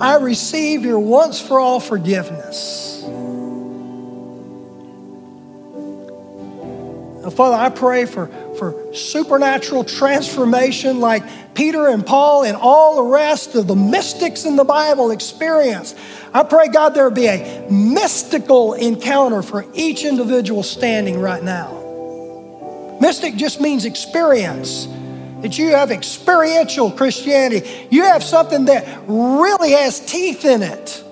I 0.00 0.18
receive 0.20 0.84
your 0.84 1.00
once 1.00 1.40
for 1.40 1.58
all 1.58 1.80
forgiveness. 1.80 3.02
Now, 7.22 7.30
Father, 7.30 7.56
I 7.56 7.70
pray 7.70 8.04
for, 8.04 8.28
for 8.28 8.45
supernatural 8.96 9.84
transformation 9.84 11.00
like 11.00 11.22
Peter 11.54 11.88
and 11.88 12.04
Paul 12.04 12.44
and 12.44 12.56
all 12.56 12.96
the 12.96 13.10
rest 13.10 13.54
of 13.54 13.66
the 13.66 13.76
mystics 13.76 14.44
in 14.44 14.56
the 14.56 14.64
Bible 14.64 15.10
experienced. 15.10 15.96
I 16.34 16.42
pray, 16.42 16.68
God, 16.68 16.90
there 16.90 17.10
be 17.10 17.26
a 17.26 17.66
mystical 17.70 18.74
encounter 18.74 19.42
for 19.42 19.64
each 19.74 20.04
individual 20.04 20.62
standing 20.62 21.20
right 21.20 21.42
now. 21.42 22.98
Mystic 23.00 23.36
just 23.36 23.60
means 23.60 23.84
experience. 23.84 24.88
That 25.42 25.58
you 25.58 25.70
have 25.70 25.90
experiential 25.90 26.90
Christianity. 26.90 27.88
You 27.90 28.04
have 28.04 28.22
something 28.22 28.64
that 28.64 29.02
really 29.06 29.72
has 29.72 30.00
teeth 30.00 30.46
in 30.46 30.62
it. 30.62 31.04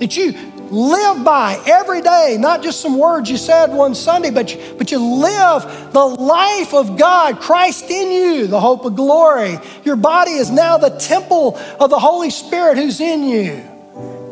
That 0.00 0.16
you 0.16 0.51
live 0.72 1.22
by 1.22 1.62
every 1.66 2.00
day, 2.00 2.38
not 2.40 2.62
just 2.62 2.80
some 2.80 2.98
words 2.98 3.30
you 3.30 3.36
said 3.36 3.66
one 3.66 3.94
Sunday, 3.94 4.30
but 4.30 4.54
you, 4.54 4.74
but 4.78 4.90
you 4.90 4.98
live 4.98 5.92
the 5.92 6.04
life 6.04 6.72
of 6.72 6.96
God, 6.96 7.40
Christ 7.40 7.90
in 7.90 8.10
you, 8.10 8.46
the 8.46 8.58
hope 8.58 8.86
of 8.86 8.96
glory. 8.96 9.58
Your 9.84 9.96
body 9.96 10.32
is 10.32 10.50
now 10.50 10.78
the 10.78 10.88
temple 10.88 11.58
of 11.78 11.90
the 11.90 11.98
Holy 11.98 12.30
Spirit 12.30 12.78
who's 12.78 13.00
in 13.00 13.22
you, 13.24 13.50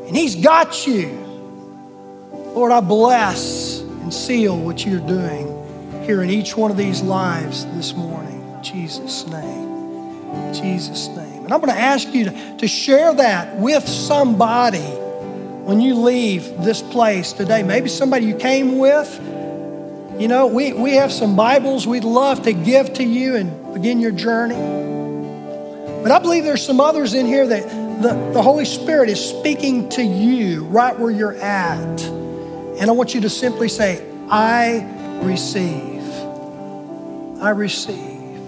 and 0.07 0.17
He's 0.17 0.37
got 0.37 0.87
you. 0.87 1.09
Lord, 2.55 2.73
I 2.73 2.81
bless 2.81 3.81
and 3.81 4.13
seal 4.13 4.59
what 4.59 4.85
you're 4.85 5.07
doing 5.07 5.47
here 6.05 6.23
in 6.23 6.31
each 6.31 6.57
one 6.57 6.71
of 6.71 6.79
these 6.79 7.03
lives 7.03 7.67
this 7.77 7.95
morning. 7.95 8.41
In 8.57 8.63
Jesus' 8.65 9.27
name. 9.29 10.33
In 10.35 10.55
Jesus' 10.55 11.09
name. 11.09 11.45
And 11.45 11.53
I'm 11.53 11.61
going 11.61 11.73
to 11.73 11.81
ask 11.81 12.09
you 12.15 12.25
to, 12.25 12.57
to 12.57 12.67
share 12.67 13.15
that 13.15 13.59
with 13.59 13.87
somebody 13.87 14.85
when 15.65 15.81
you 15.81 15.95
leave 15.95 16.63
this 16.63 16.83
place 16.83 17.33
today, 17.33 17.63
maybe 17.63 17.89
somebody 17.89 18.27
you 18.27 18.37
came 18.37 18.79
with, 18.79 19.09
you 20.19 20.29
know, 20.29 20.47
we, 20.47 20.73
we 20.73 20.93
have 20.95 21.13
some 21.13 21.37
Bibles 21.37 21.87
we'd 21.87 22.05
love 22.05 22.43
to 22.43 22.53
give 22.53 22.93
to 22.95 23.05
you 23.05 23.37
and 23.37 23.73
begin 23.73 24.01
your 24.01 24.13
journey. 24.13 24.55
But 26.03 26.13
I 26.13 26.19
believe 26.19 26.45
there's 26.45 26.65
some 26.65 26.81
others 26.81 27.15
in 27.15 27.27
here 27.27 27.47
that 27.47 27.69
the, 28.03 28.33
the 28.33 28.43
Holy 28.43 28.65
Spirit 28.65 29.11
is 29.11 29.23
speaking 29.23 29.89
to 29.91 30.03
you 30.03 30.65
right 30.65 30.99
where 30.99 31.11
you're 31.11 31.37
at. 31.37 32.03
And 32.03 32.83
I 32.89 32.93
want 32.93 33.15
you 33.15 33.21
to 33.23 33.31
simply 33.31 33.69
say, 33.69 34.07
I 34.29 34.87
receive. 35.23 36.03
I 37.43 37.51
receive. 37.51 38.41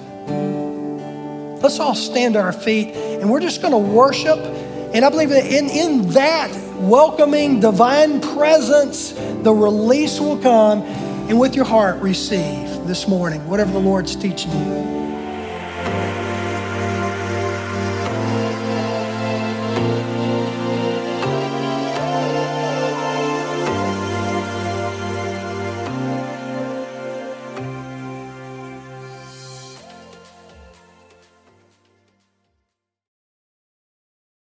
Let's 1.62 1.78
all 1.78 1.94
stand 1.94 2.34
to 2.34 2.40
our 2.40 2.52
feet 2.52 2.94
and 2.94 3.30
we're 3.30 3.40
just 3.40 3.62
going 3.62 3.72
to 3.72 3.78
worship. 3.78 4.38
And 4.38 5.04
I 5.04 5.10
believe 5.10 5.28
that 5.28 5.46
in, 5.46 5.68
in 5.68 6.10
that, 6.10 6.50
welcoming 6.88 7.60
divine 7.60 8.20
presence, 8.20 9.12
the 9.12 9.52
release 9.52 10.20
will 10.20 10.38
come. 10.38 10.82
And 10.82 11.38
with 11.38 11.54
your 11.54 11.64
heart, 11.64 12.00
receive 12.02 12.86
this 12.86 13.06
morning 13.06 13.46
whatever 13.46 13.72
the 13.72 13.78
Lord's 13.78 14.16
teaching 14.16 14.50
you. 14.50 15.01